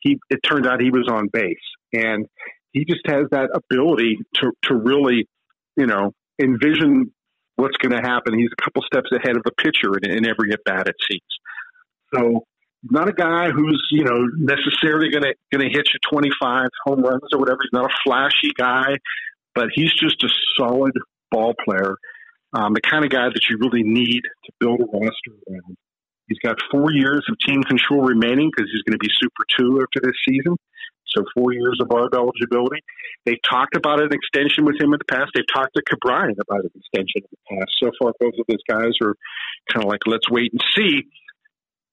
he 0.00 0.18
it 0.28 0.40
turned 0.46 0.66
out 0.66 0.82
he 0.82 0.90
was 0.90 1.08
on 1.08 1.28
base, 1.32 1.56
and 1.94 2.26
he 2.72 2.84
just 2.84 3.00
has 3.06 3.24
that 3.30 3.48
ability 3.54 4.18
to 4.34 4.52
to 4.64 4.74
really, 4.74 5.26
you 5.76 5.86
know, 5.86 6.12
envision 6.40 7.12
what's 7.56 7.76
going 7.76 7.92
to 7.92 8.02
happen. 8.06 8.38
He's 8.38 8.50
a 8.56 8.62
couple 8.62 8.82
steps 8.82 9.10
ahead 9.12 9.36
of 9.36 9.42
the 9.44 9.52
pitcher 9.52 9.96
in, 10.02 10.10
in 10.10 10.26
every 10.26 10.52
at 10.52 10.60
bat, 10.64 10.88
it 10.88 10.96
seems. 11.08 11.22
So, 12.14 12.44
not 12.90 13.08
a 13.08 13.12
guy 13.12 13.50
who's 13.50 13.88
you 13.90 14.04
know 14.04 14.26
necessarily 14.36 15.10
going 15.10 15.22
to 15.22 15.34
going 15.50 15.66
to 15.66 15.74
hit 15.74 15.88
you 15.92 15.98
25 16.10 16.68
home 16.84 17.00
runs 17.00 17.22
or 17.32 17.38
whatever. 17.38 17.58
He's 17.62 17.72
not 17.72 17.86
a 17.86 17.94
flashy 18.04 18.52
guy, 18.56 18.96
but 19.54 19.68
he's 19.74 19.92
just 19.94 20.22
a 20.22 20.28
solid 20.58 20.92
ball 21.30 21.54
player. 21.64 21.96
Um, 22.52 22.74
the 22.74 22.82
kind 22.82 23.04
of 23.04 23.10
guy 23.10 23.26
that 23.26 23.40
you 23.48 23.58
really 23.58 23.82
need 23.82 24.22
to 24.22 24.52
build 24.60 24.80
a 24.80 24.84
roster 24.84 25.32
around. 25.48 25.76
He's 26.28 26.38
got 26.38 26.56
four 26.70 26.92
years 26.92 27.24
of 27.28 27.36
team 27.38 27.62
control 27.62 28.02
remaining 28.02 28.50
because 28.54 28.70
he's 28.72 28.82
going 28.82 28.98
to 28.98 29.02
be 29.02 29.10
Super 29.18 29.44
Two 29.58 29.80
after 29.82 30.06
this 30.06 30.16
season 30.28 30.56
so 31.06 31.24
four 31.34 31.52
years 31.52 31.78
of 31.80 31.88
ARB 31.88 32.14
eligibility. 32.14 32.82
They've 33.24 33.42
talked 33.48 33.76
about 33.76 34.00
an 34.00 34.10
extension 34.12 34.64
with 34.64 34.80
him 34.80 34.92
in 34.92 34.98
the 34.98 35.10
past. 35.10 35.30
They've 35.34 35.44
talked 35.52 35.74
to 35.76 35.82
Ke'Bryan 35.82 36.36
about 36.40 36.64
an 36.64 36.70
extension 36.74 37.22
in 37.22 37.30
the 37.30 37.56
past. 37.56 37.72
So 37.82 37.90
far, 38.00 38.12
both 38.20 38.34
of 38.38 38.46
those 38.48 38.64
guys 38.68 38.92
are 39.02 39.14
kind 39.72 39.84
of 39.84 39.90
like, 39.90 40.00
let's 40.06 40.28
wait 40.30 40.52
and 40.52 40.62
see. 40.76 41.08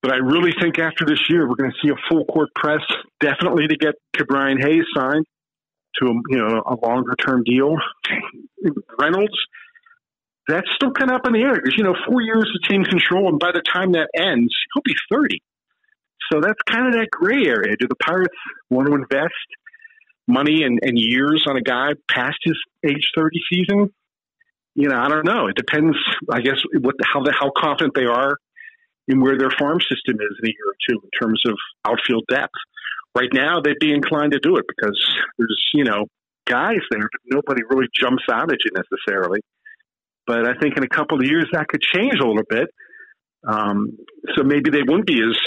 But 0.01 0.11
I 0.13 0.17
really 0.17 0.51
think 0.59 0.79
after 0.79 1.05
this 1.05 1.29
year, 1.29 1.47
we're 1.47 1.55
going 1.55 1.71
to 1.71 1.77
see 1.81 1.91
a 1.93 1.99
full 2.09 2.25
court 2.25 2.49
press, 2.55 2.81
definitely 3.19 3.67
to 3.67 3.77
get 3.77 3.95
Ke'Bryan 4.17 4.61
Hayes 4.61 4.85
signed 4.95 5.25
to 5.99 6.05
a, 6.07 6.13
you 6.29 6.37
know 6.37 6.63
a 6.65 6.75
longer 6.85 7.15
term 7.15 7.43
deal. 7.43 7.75
Reynolds, 8.99 9.37
that's 10.47 10.67
still 10.75 10.91
kind 10.91 11.11
of 11.11 11.17
up 11.17 11.27
in 11.27 11.33
the 11.33 11.41
air 11.41 11.55
because 11.55 11.75
you 11.77 11.83
know 11.83 11.95
four 12.07 12.21
years 12.21 12.49
of 12.55 12.69
team 12.69 12.83
control, 12.83 13.29
and 13.29 13.39
by 13.39 13.51
the 13.51 13.61
time 13.61 13.91
that 13.93 14.09
ends, 14.15 14.53
he'll 14.73 14.83
be 14.83 14.95
thirty. 15.11 15.41
So 16.31 16.39
that's 16.39 16.59
kind 16.65 16.87
of 16.87 16.93
that 16.93 17.09
gray 17.11 17.45
area. 17.45 17.75
Do 17.77 17.87
the 17.87 17.95
Pirates 17.95 18.35
want 18.69 18.87
to 18.87 18.95
invest 18.95 19.33
money 20.27 20.63
and, 20.63 20.79
and 20.81 20.97
years 20.97 21.45
on 21.47 21.57
a 21.57 21.61
guy 21.61 21.89
past 22.09 22.37
his 22.43 22.57
age 22.85 23.11
30 23.15 23.39
season? 23.51 23.93
You 24.75 24.87
know, 24.87 24.97
I 24.97 25.09
don't 25.09 25.25
know. 25.25 25.47
It 25.47 25.55
depends, 25.55 25.97
I 26.31 26.39
guess, 26.39 26.61
what 26.79 26.95
how 27.03 27.21
the, 27.21 27.33
how 27.37 27.51
confident 27.55 27.93
they 27.95 28.05
are 28.05 28.37
in 29.07 29.19
where 29.19 29.37
their 29.37 29.51
farm 29.59 29.79
system 29.81 30.15
is 30.15 30.37
in 30.41 30.49
a 30.49 30.53
year 30.53 30.67
or 30.67 30.75
two 30.89 31.01
in 31.03 31.09
terms 31.21 31.41
of 31.45 31.57
outfield 31.85 32.23
depth. 32.29 32.53
Right 33.13 33.29
now, 33.33 33.59
they'd 33.59 33.79
be 33.79 33.91
inclined 33.91 34.31
to 34.31 34.39
do 34.39 34.55
it 34.55 34.65
because 34.67 34.97
there's, 35.37 35.65
you 35.73 35.83
know, 35.83 36.05
guys 36.45 36.79
there, 36.91 37.09
nobody 37.25 37.61
really 37.69 37.87
jumps 37.93 38.23
out 38.31 38.53
at 38.53 38.59
you 38.63 38.71
necessarily. 38.73 39.41
But 40.25 40.47
I 40.47 40.53
think 40.59 40.77
in 40.77 40.83
a 40.83 40.87
couple 40.87 41.19
of 41.19 41.25
years 41.25 41.47
that 41.51 41.67
could 41.67 41.81
change 41.81 42.15
a 42.21 42.25
little 42.25 42.45
bit. 42.47 42.69
Um, 43.47 43.97
so 44.35 44.43
maybe 44.43 44.69
they 44.69 44.83
wouldn't 44.83 45.07
be 45.07 45.21
as 45.21 45.37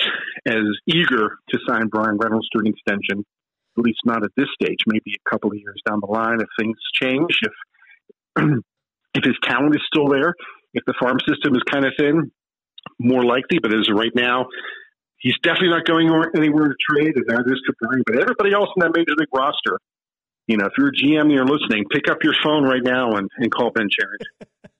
as 0.46 0.64
eager 0.86 1.38
to 1.50 1.58
sign 1.66 1.88
Bryan 1.88 2.18
Reynolds 2.18 2.48
to 2.50 2.58
an 2.58 2.66
extension, 2.66 3.24
at 3.78 3.84
least 3.84 4.00
not 4.04 4.24
at 4.24 4.30
this 4.36 4.48
stage. 4.60 4.78
Maybe 4.86 5.14
a 5.14 5.30
couple 5.30 5.50
of 5.50 5.56
years 5.56 5.80
down 5.86 6.00
the 6.00 6.10
line, 6.10 6.40
if 6.40 6.48
things 6.58 6.76
change, 7.00 7.38
if 7.42 7.52
if 9.14 9.24
his 9.24 9.36
talent 9.42 9.74
is 9.74 9.82
still 9.86 10.08
there, 10.08 10.34
if 10.74 10.84
the 10.86 10.94
farm 11.00 11.18
system 11.26 11.54
is 11.54 11.62
kind 11.70 11.86
of 11.86 11.92
thin, 11.98 12.32
more 12.98 13.24
likely. 13.24 13.58
But 13.62 13.72
as 13.72 13.88
right 13.90 14.14
now, 14.14 14.46
he's 15.18 15.38
definitely 15.42 15.70
not 15.70 15.86
going 15.86 16.10
anywhere 16.36 16.68
to 16.68 16.74
trade, 16.80 17.14
and 17.16 17.24
neither 17.28 17.52
is 17.52 17.62
Ke'Bryan. 17.68 18.02
But 18.06 18.20
everybody 18.20 18.52
else 18.52 18.68
in 18.76 18.80
that 18.80 18.92
major 18.94 19.14
league 19.16 19.28
roster, 19.32 19.78
you 20.46 20.56
know, 20.56 20.66
if 20.66 20.72
you're 20.76 20.88
a 20.88 20.92
GM 20.92 21.22
and 21.22 21.32
you're 21.32 21.46
listening, 21.46 21.84
pick 21.90 22.10
up 22.10 22.18
your 22.22 22.34
phone 22.42 22.64
right 22.64 22.82
now 22.82 23.12
and, 23.12 23.30
and 23.38 23.50
call 23.50 23.70
Ben 23.70 23.88
Cherington. 23.88 24.50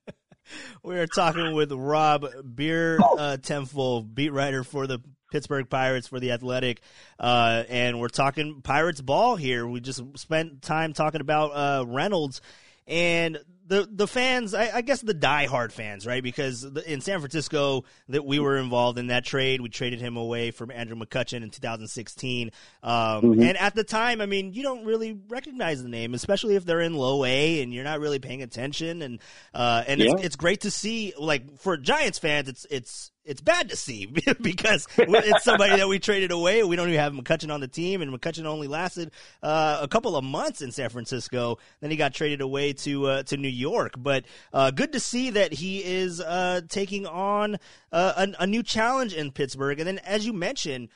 we 0.83 0.99
are 0.99 1.07
talking 1.07 1.55
with 1.55 1.73
Rob 1.73 2.27
Beer 2.55 2.99
uh, 3.19 3.37
Temple, 3.37 4.03
beat 4.03 4.33
writer 4.33 4.65
for 4.65 4.87
the 4.87 5.01
Pittsburgh 5.31 5.69
Pirates 5.69 6.07
for 6.07 6.21
the 6.21 6.33
Athletic, 6.33 6.81
uh, 7.19 7.65
and 7.69 7.99
we're 7.99 8.09
talking 8.09 8.61
Pirates 8.63 9.01
ball 9.01 9.37
here. 9.37 9.67
We 9.67 9.81
just 9.81 10.03
spent 10.17 10.63
time 10.63 10.93
talking 10.93 11.21
about 11.21 11.51
uh, 11.51 11.85
Reynolds, 11.87 12.41
and 12.87 13.39
the 13.67 13.89
the 13.91 14.07
fans, 14.07 14.55
I, 14.55 14.71
I, 14.77 14.81
guess 14.83 15.01
the 15.01 15.15
diehard 15.15 15.73
fans, 15.73 16.07
right? 16.07 16.23
Because 16.23 16.61
the, 16.61 16.91
in 16.91 17.01
San 17.01 17.21
Francisco, 17.21 17.85
that 18.09 18.25
we 18.25 18.39
were 18.39 18.57
involved 18.57 18.99
in 18.99 19.07
that 19.09 19.25
trade, 19.25 19.61
we 19.61 19.69
traded 19.69 20.01
him 20.01 20.17
away 20.17 20.51
from 20.51 20.71
Andrew 20.71 20.97
McCutchen 20.97 21.43
in 21.43 21.51
2016. 21.51 22.51
Um, 22.83 22.93
mm-hmm. 22.93 23.43
And 23.43 23.57
at 23.57 23.75
the 23.75 23.85
time, 23.85 24.21
I 24.21 24.27
mean, 24.27 24.53
you 24.53 24.63
don't 24.63 24.85
really 24.85 25.19
recognize 25.29 25.83
the 25.83 25.89
name, 25.89 26.15
especially 26.15 26.57
if 26.57 26.65
they're 26.65 26.81
in 26.81 26.95
low 26.95 27.25
A 27.25 27.63
and 27.63 27.73
you're 27.73 27.85
not 27.85 28.01
really 28.01 28.19
paying 28.19 28.43
attention. 28.43 29.03
And 29.03 29.21
uh, 29.55 29.85
and 29.87 30.01
yeah. 30.01 30.13
it's, 30.13 30.25
it's 30.25 30.37
great 30.37 30.63
to 30.63 30.71
see, 30.71 31.15
like 31.19 31.59
for 31.59 31.77
Giants 31.77 32.19
fans, 32.19 32.49
it's 32.49 32.67
it's 32.71 33.11
it's 33.25 33.41
bad 33.41 33.71
to 33.71 33.77
see 33.77 34.07
because 34.41 34.87
it's 34.99 35.45
somebody 35.45 35.77
that 35.77 35.89
we 35.89 35.99
traded 35.99 36.31
away. 36.31 36.63
We 36.63 36.77
don't 36.77 36.89
even 36.89 37.01
have 37.01 37.13
McCutchen 37.13 37.53
on 37.53 37.61
the 37.61 37.69
team, 37.69 38.03
and 38.03 38.13
McCutchen 38.13 38.45
only 38.45 38.69
lasted 38.69 39.11
uh, 39.43 39.79
a 39.81 39.89
couple 39.89 40.17
of 40.17 40.25
months 40.25 40.63
in 40.63 40.73
San 40.73 40.91
Francisco. 40.91 41.59
Then 41.81 41.91
he 41.91 41.97
got 41.97 42.15
traded 42.15 42.41
away 42.41 42.73
to 42.75 43.07
uh, 43.07 43.23
to 43.25 43.37
New 43.37 43.49
York. 43.49 43.95
But 43.97 44.25
uh, 44.53 44.71
good 44.71 44.93
to 44.93 45.01
see 45.01 45.31
that 45.31 45.53
he 45.53 45.85
is 45.85 46.21
uh, 46.21 46.63
taking 46.69 47.07
on 47.07 47.57
uh, 47.93 48.27
a, 48.39 48.43
a 48.43 48.47
new 48.47 48.63
challenge 48.63 49.15
in 49.15 49.33
Pittsburgh. 49.33 49.79
And 49.79 49.87
then, 49.87 49.99
as 49.99 50.27
you 50.27 50.33
mentioned, 50.33 50.89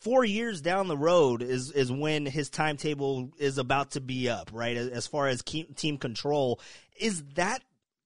four 0.00 0.24
years 0.24 0.60
down 0.60 0.88
the 0.88 0.96
road 0.96 1.42
is 1.42 1.70
is 1.72 1.90
when 1.90 2.26
his 2.26 2.50
timetable 2.50 3.30
is 3.38 3.58
about 3.58 3.92
to 3.92 4.00
be 4.00 4.28
up, 4.28 4.50
right? 4.52 4.76
As 4.76 5.06
far 5.06 5.26
as 5.26 5.42
team 5.42 5.98
control, 5.98 6.60
is 6.98 7.22
that 7.34 7.62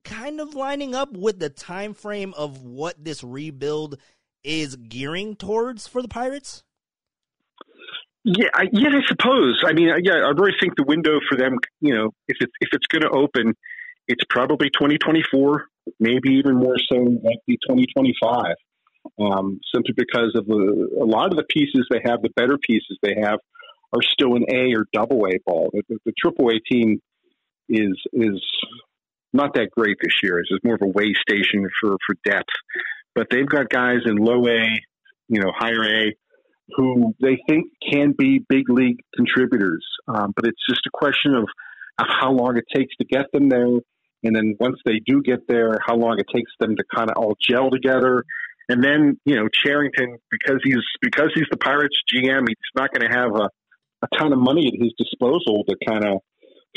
kind 0.08 0.40
of 0.40 0.54
lining 0.54 0.94
up 0.94 1.12
with 1.12 1.38
the 1.38 1.50
time 1.50 1.94
frame 1.94 2.34
of 2.36 2.62
what 2.62 3.04
this 3.04 3.22
rebuild 3.22 3.98
is 4.42 4.76
gearing 4.76 5.36
towards 5.36 5.86
for 5.86 6.02
the 6.02 6.08
Pirates? 6.08 6.64
Yeah, 8.24 8.48
I, 8.54 8.64
yeah, 8.72 8.88
I 8.88 9.06
suppose. 9.06 9.62
I 9.66 9.72
mean, 9.72 9.88
yeah, 10.02 10.14
I 10.14 10.30
really 10.30 10.54
think 10.60 10.74
the 10.76 10.84
window 10.84 11.20
for 11.28 11.36
them, 11.36 11.58
you 11.80 11.94
know, 11.94 12.10
if 12.26 12.36
it's 12.40 12.52
if 12.60 12.68
it's 12.72 12.86
going 12.86 13.02
to 13.02 13.10
open, 13.10 13.54
it's 14.06 14.24
probably 14.28 14.70
2024, 14.70 15.66
maybe 16.00 16.30
even 16.30 16.56
more 16.56 16.76
so 16.90 16.96
likely 16.96 17.58
2025. 17.68 18.54
Um, 19.18 19.60
simply 19.74 19.94
because 19.96 20.32
of 20.34 20.48
a 20.48 21.04
lot 21.04 21.30
of 21.30 21.36
the 21.36 21.44
pieces 21.48 21.86
they 21.90 22.00
have, 22.04 22.20
the 22.20 22.30
better 22.36 22.58
pieces 22.58 22.98
they 23.02 23.14
have, 23.22 23.38
are 23.94 24.02
still 24.02 24.34
in 24.34 24.44
A 24.52 24.74
or 24.74 24.86
double 24.92 25.26
A 25.26 25.38
ball. 25.46 25.70
The 25.72 26.12
triple 26.18 26.50
A 26.50 26.60
team 26.70 27.00
is 27.68 27.96
is 28.12 28.42
not 29.32 29.54
that 29.54 29.70
great 29.70 29.96
this 30.02 30.14
year. 30.22 30.40
It's 30.40 30.50
more 30.64 30.74
of 30.74 30.82
a 30.82 30.86
way 30.86 31.14
station 31.28 31.68
for, 31.80 31.96
for 32.06 32.16
depth. 32.24 32.48
But 33.14 33.28
they've 33.30 33.48
got 33.48 33.68
guys 33.68 34.00
in 34.06 34.16
low 34.16 34.46
A, 34.46 34.64
you 35.28 35.40
know, 35.40 35.52
higher 35.56 35.82
A, 35.82 36.14
who 36.76 37.14
they 37.20 37.38
think 37.48 37.66
can 37.90 38.14
be 38.16 38.44
big 38.48 38.68
league 38.68 39.00
contributors. 39.14 39.84
Um, 40.06 40.32
but 40.34 40.46
it's 40.46 40.62
just 40.68 40.82
a 40.86 40.90
question 40.92 41.34
of, 41.34 41.44
of 41.98 42.06
how 42.08 42.32
long 42.32 42.56
it 42.56 42.64
takes 42.74 42.94
to 42.96 43.04
get 43.04 43.26
them 43.32 43.48
there. 43.48 43.66
And 44.24 44.34
then 44.34 44.56
once 44.58 44.78
they 44.84 45.00
do 45.06 45.22
get 45.22 45.46
there, 45.48 45.78
how 45.86 45.96
long 45.96 46.18
it 46.18 46.26
takes 46.34 46.50
them 46.60 46.76
to 46.76 46.84
kind 46.94 47.10
of 47.10 47.16
all 47.16 47.36
gel 47.40 47.70
together. 47.70 48.24
And 48.68 48.84
then, 48.84 49.18
you 49.24 49.36
know, 49.36 49.48
Cherington, 49.64 50.18
because 50.30 50.60
he's 50.62 50.84
because 51.00 51.30
he's 51.34 51.46
the 51.50 51.56
Pirates 51.56 51.96
GM, 52.12 52.44
he's 52.46 52.56
not 52.74 52.90
going 52.92 53.10
to 53.10 53.16
have 53.16 53.30
a, 53.34 53.48
a 54.02 54.18
ton 54.18 54.32
of 54.32 54.38
money 54.38 54.66
at 54.66 54.82
his 54.82 54.92
disposal 54.98 55.64
to 55.68 55.76
kind 55.86 56.04
of 56.04 56.20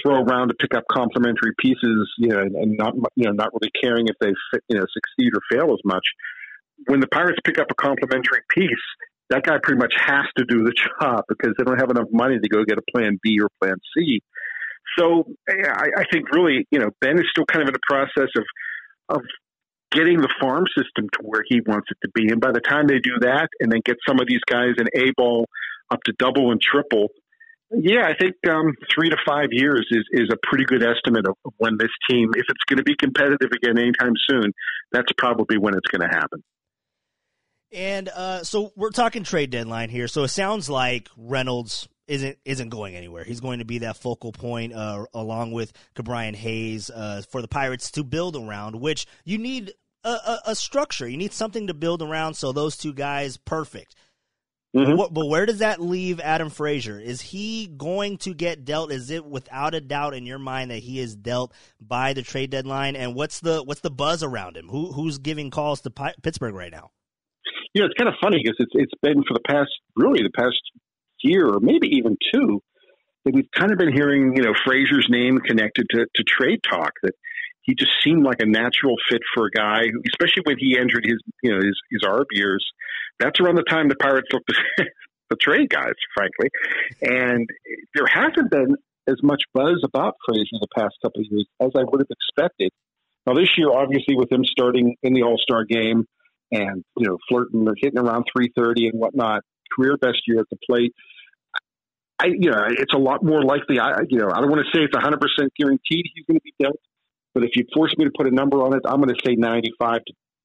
throw 0.01 0.23
around 0.23 0.49
to 0.49 0.53
pick 0.55 0.73
up 0.73 0.83
complementary 0.91 1.53
pieces, 1.59 2.09
you 2.17 2.29
know, 2.29 2.39
and 2.39 2.77
not 2.77 2.93
you 3.15 3.25
know 3.25 3.31
not 3.31 3.49
really 3.53 3.71
caring 3.81 4.07
if 4.07 4.15
they 4.19 4.33
you 4.69 4.77
know 4.77 4.85
succeed 4.91 5.31
or 5.33 5.41
fail 5.51 5.73
as 5.73 5.79
much. 5.85 6.03
When 6.87 6.99
the 6.99 7.07
Pirates 7.07 7.39
pick 7.45 7.59
up 7.59 7.67
a 7.69 7.75
complementary 7.75 8.41
piece, 8.49 8.85
that 9.29 9.43
guy 9.43 9.57
pretty 9.61 9.79
much 9.79 9.93
has 9.97 10.25
to 10.37 10.45
do 10.45 10.63
the 10.63 10.73
job 11.01 11.23
because 11.27 11.53
they 11.57 11.63
don't 11.63 11.79
have 11.79 11.89
enough 11.89 12.07
money 12.11 12.39
to 12.39 12.49
go 12.49 12.63
get 12.63 12.77
a 12.77 12.91
plan 12.91 13.19
B 13.21 13.39
or 13.41 13.49
plan 13.61 13.75
C. 13.95 14.21
So 14.97 15.25
I, 15.49 15.87
I 15.97 16.03
think 16.11 16.31
really, 16.33 16.67
you 16.69 16.79
know, 16.79 16.89
Ben 16.99 17.17
is 17.17 17.25
still 17.31 17.45
kind 17.45 17.61
of 17.61 17.69
in 17.69 17.73
the 17.73 17.87
process 17.87 18.29
of 18.35 18.43
of 19.09 19.21
getting 19.91 20.21
the 20.21 20.33
farm 20.39 20.65
system 20.75 21.09
to 21.13 21.19
where 21.21 21.43
he 21.47 21.59
wants 21.65 21.87
it 21.91 21.97
to 22.03 22.11
be. 22.15 22.31
And 22.31 22.39
by 22.39 22.51
the 22.51 22.61
time 22.61 22.87
they 22.87 22.99
do 22.99 23.19
that, 23.21 23.49
and 23.59 23.71
then 23.71 23.81
get 23.83 23.97
some 24.07 24.19
of 24.19 24.27
these 24.27 24.39
guys 24.49 24.75
in 24.77 24.87
A 24.95 25.11
ball 25.17 25.45
up 25.91 26.01
to 26.05 26.13
double 26.17 26.51
and 26.51 26.61
triple, 26.61 27.09
yeah, 27.73 28.07
I 28.07 28.13
think 28.19 28.35
um, 28.49 28.75
three 28.93 29.09
to 29.09 29.17
five 29.25 29.49
years 29.51 29.87
is 29.91 30.03
is 30.11 30.29
a 30.31 30.37
pretty 30.43 30.65
good 30.65 30.83
estimate 30.83 31.25
of 31.27 31.35
when 31.57 31.77
this 31.77 31.89
team, 32.09 32.29
if 32.35 32.45
it's 32.49 32.63
going 32.67 32.77
to 32.77 32.83
be 32.83 32.95
competitive 32.95 33.49
again 33.51 33.77
anytime 33.77 34.13
soon, 34.29 34.51
that's 34.91 35.11
probably 35.17 35.57
when 35.57 35.73
it's 35.73 35.87
going 35.87 36.07
to 36.07 36.13
happen. 36.15 36.43
And 37.73 38.09
uh, 38.09 38.43
so 38.43 38.73
we're 38.75 38.89
talking 38.89 39.23
trade 39.23 39.49
deadline 39.49 39.89
here. 39.89 40.07
So 40.07 40.23
it 40.23 40.29
sounds 40.29 40.69
like 40.69 41.09
Reynolds 41.15 41.87
isn't 42.07 42.37
isn't 42.43 42.69
going 42.69 42.95
anywhere. 42.95 43.23
He's 43.23 43.39
going 43.39 43.59
to 43.59 43.65
be 43.65 43.79
that 43.79 43.95
focal 43.95 44.33
point 44.33 44.73
uh, 44.73 45.05
along 45.13 45.53
with 45.53 45.71
Ke'Bryan 45.95 46.35
Hayes 46.35 46.89
uh, 46.89 47.21
for 47.29 47.41
the 47.41 47.47
Pirates 47.47 47.91
to 47.91 48.03
build 48.03 48.35
around. 48.35 48.81
Which 48.81 49.05
you 49.23 49.37
need 49.37 49.73
a, 50.03 50.09
a, 50.09 50.39
a, 50.47 50.55
structure. 50.55 51.07
You 51.07 51.17
need 51.17 51.31
something 51.31 51.67
to 51.67 51.73
build 51.73 52.01
around. 52.01 52.33
So 52.33 52.51
those 52.51 52.75
two 52.75 52.93
guys, 52.93 53.37
perfect. 53.37 53.95
Mm-hmm. 54.75 54.95
But, 54.95 55.13
but 55.13 55.27
where 55.27 55.45
does 55.45 55.59
that 55.59 55.81
leave 55.81 56.21
Adam 56.21 56.49
Frazier? 56.49 56.97
Is 56.97 57.19
he 57.19 57.67
going 57.67 58.17
to 58.19 58.33
get 58.33 58.63
dealt? 58.63 58.91
Is 58.91 59.09
it 59.09 59.25
without 59.25 59.75
a 59.75 59.81
doubt 59.81 60.13
in 60.13 60.25
your 60.25 60.39
mind 60.39 60.71
that 60.71 60.77
he 60.77 60.99
is 60.99 61.13
dealt 61.13 61.53
by 61.81 62.13
the 62.13 62.21
trade 62.21 62.51
deadline? 62.51 62.95
And 62.95 63.13
what's 63.13 63.41
the 63.41 63.63
what's 63.63 63.81
the 63.81 63.91
buzz 63.91 64.23
around 64.23 64.55
him? 64.55 64.69
Who 64.69 64.93
who's 64.93 65.17
giving 65.17 65.49
calls 65.51 65.81
to 65.81 65.89
P- 65.89 66.15
Pittsburgh 66.23 66.55
right 66.55 66.71
now? 66.71 66.91
You 67.73 67.81
know, 67.81 67.87
it's 67.87 67.97
kind 67.97 68.07
of 68.07 68.15
funny 68.21 68.37
because 68.41 68.55
it's 68.59 68.71
it's 68.73 69.01
been 69.01 69.23
for 69.27 69.33
the 69.33 69.43
past 69.45 69.71
really 69.97 70.23
the 70.23 70.31
past 70.33 70.61
year 71.21 71.47
or 71.47 71.59
maybe 71.59 71.89
even 71.89 72.15
two 72.33 72.61
that 73.25 73.33
we've 73.33 73.51
kind 73.53 73.71
of 73.71 73.77
been 73.77 73.93
hearing 73.93 74.37
you 74.37 74.43
know 74.43 74.53
Frazier's 74.65 75.07
name 75.09 75.39
connected 75.39 75.85
to, 75.91 76.05
to 76.15 76.23
trade 76.23 76.61
talk 76.69 76.93
that 77.03 77.13
he 77.63 77.75
just 77.75 77.91
seemed 78.03 78.23
like 78.23 78.39
a 78.39 78.45
natural 78.45 78.95
fit 79.09 79.21
for 79.35 79.45
a 79.45 79.51
guy, 79.51 79.81
especially 80.13 80.43
when 80.45 80.57
he 80.57 80.77
entered 80.79 81.05
his 81.05 81.21
you 81.43 81.51
know 81.51 81.57
his 81.57 81.77
his 81.91 82.01
ARB 82.03 82.25
years. 82.31 82.65
That's 83.21 83.39
around 83.39 83.55
the 83.55 83.63
time 83.63 83.87
the 83.87 83.95
Pirates 83.95 84.27
looked 84.33 84.49
to, 84.49 84.85
the 85.29 85.35
trade 85.37 85.69
guys, 85.69 85.93
frankly, 86.15 86.49
and 87.01 87.47
there 87.93 88.07
hasn't 88.07 88.49
been 88.49 88.75
as 89.07 89.21
much 89.23 89.43
buzz 89.53 89.81
about 89.83 90.15
Frazier 90.25 90.59
the 90.59 90.67
past 90.75 90.95
couple 91.01 91.21
of 91.21 91.27
years 91.29 91.47
as 91.61 91.71
I 91.75 91.83
would 91.83 92.01
have 92.01 92.09
expected. 92.09 92.71
Now 93.25 93.33
this 93.33 93.49
year, 93.57 93.69
obviously, 93.71 94.15
with 94.15 94.31
him 94.31 94.43
starting 94.43 94.95
in 95.03 95.13
the 95.13 95.23
All 95.23 95.37
Star 95.37 95.63
game 95.63 96.05
and 96.51 96.83
you 96.97 97.07
know 97.07 97.17
flirting 97.29 97.67
or 97.67 97.75
hitting 97.77 97.99
around 97.99 98.25
330 98.33 98.87
and 98.89 98.99
whatnot, 98.99 99.41
career 99.75 99.97
best 99.97 100.21
year 100.27 100.39
at 100.39 100.49
the 100.49 100.57
plate. 100.69 100.93
I, 102.19 102.27
you 102.27 102.51
know, 102.51 102.65
it's 102.67 102.93
a 102.93 102.99
lot 102.99 103.23
more 103.23 103.43
likely. 103.43 103.79
I, 103.79 104.01
you 104.09 104.19
know, 104.19 104.29
I 104.31 104.41
don't 104.41 104.49
want 104.49 104.65
to 104.65 104.77
say 104.77 104.83
it's 104.83 104.93
100 104.93 105.19
percent 105.19 105.51
guaranteed 105.57 106.05
he's 106.13 106.25
going 106.25 106.37
to 106.37 106.43
be 106.43 106.53
dealt, 106.61 106.79
but 107.33 107.43
if 107.43 107.51
you 107.55 107.65
force 107.73 107.93
me 107.97 108.05
to 108.05 108.11
put 108.15 108.27
a 108.27 108.31
number 108.31 108.57
on 108.61 108.75
it, 108.75 108.81
I'm 108.85 108.97
going 109.01 109.13
to 109.13 109.21
say 109.25 109.35
95 109.35 109.99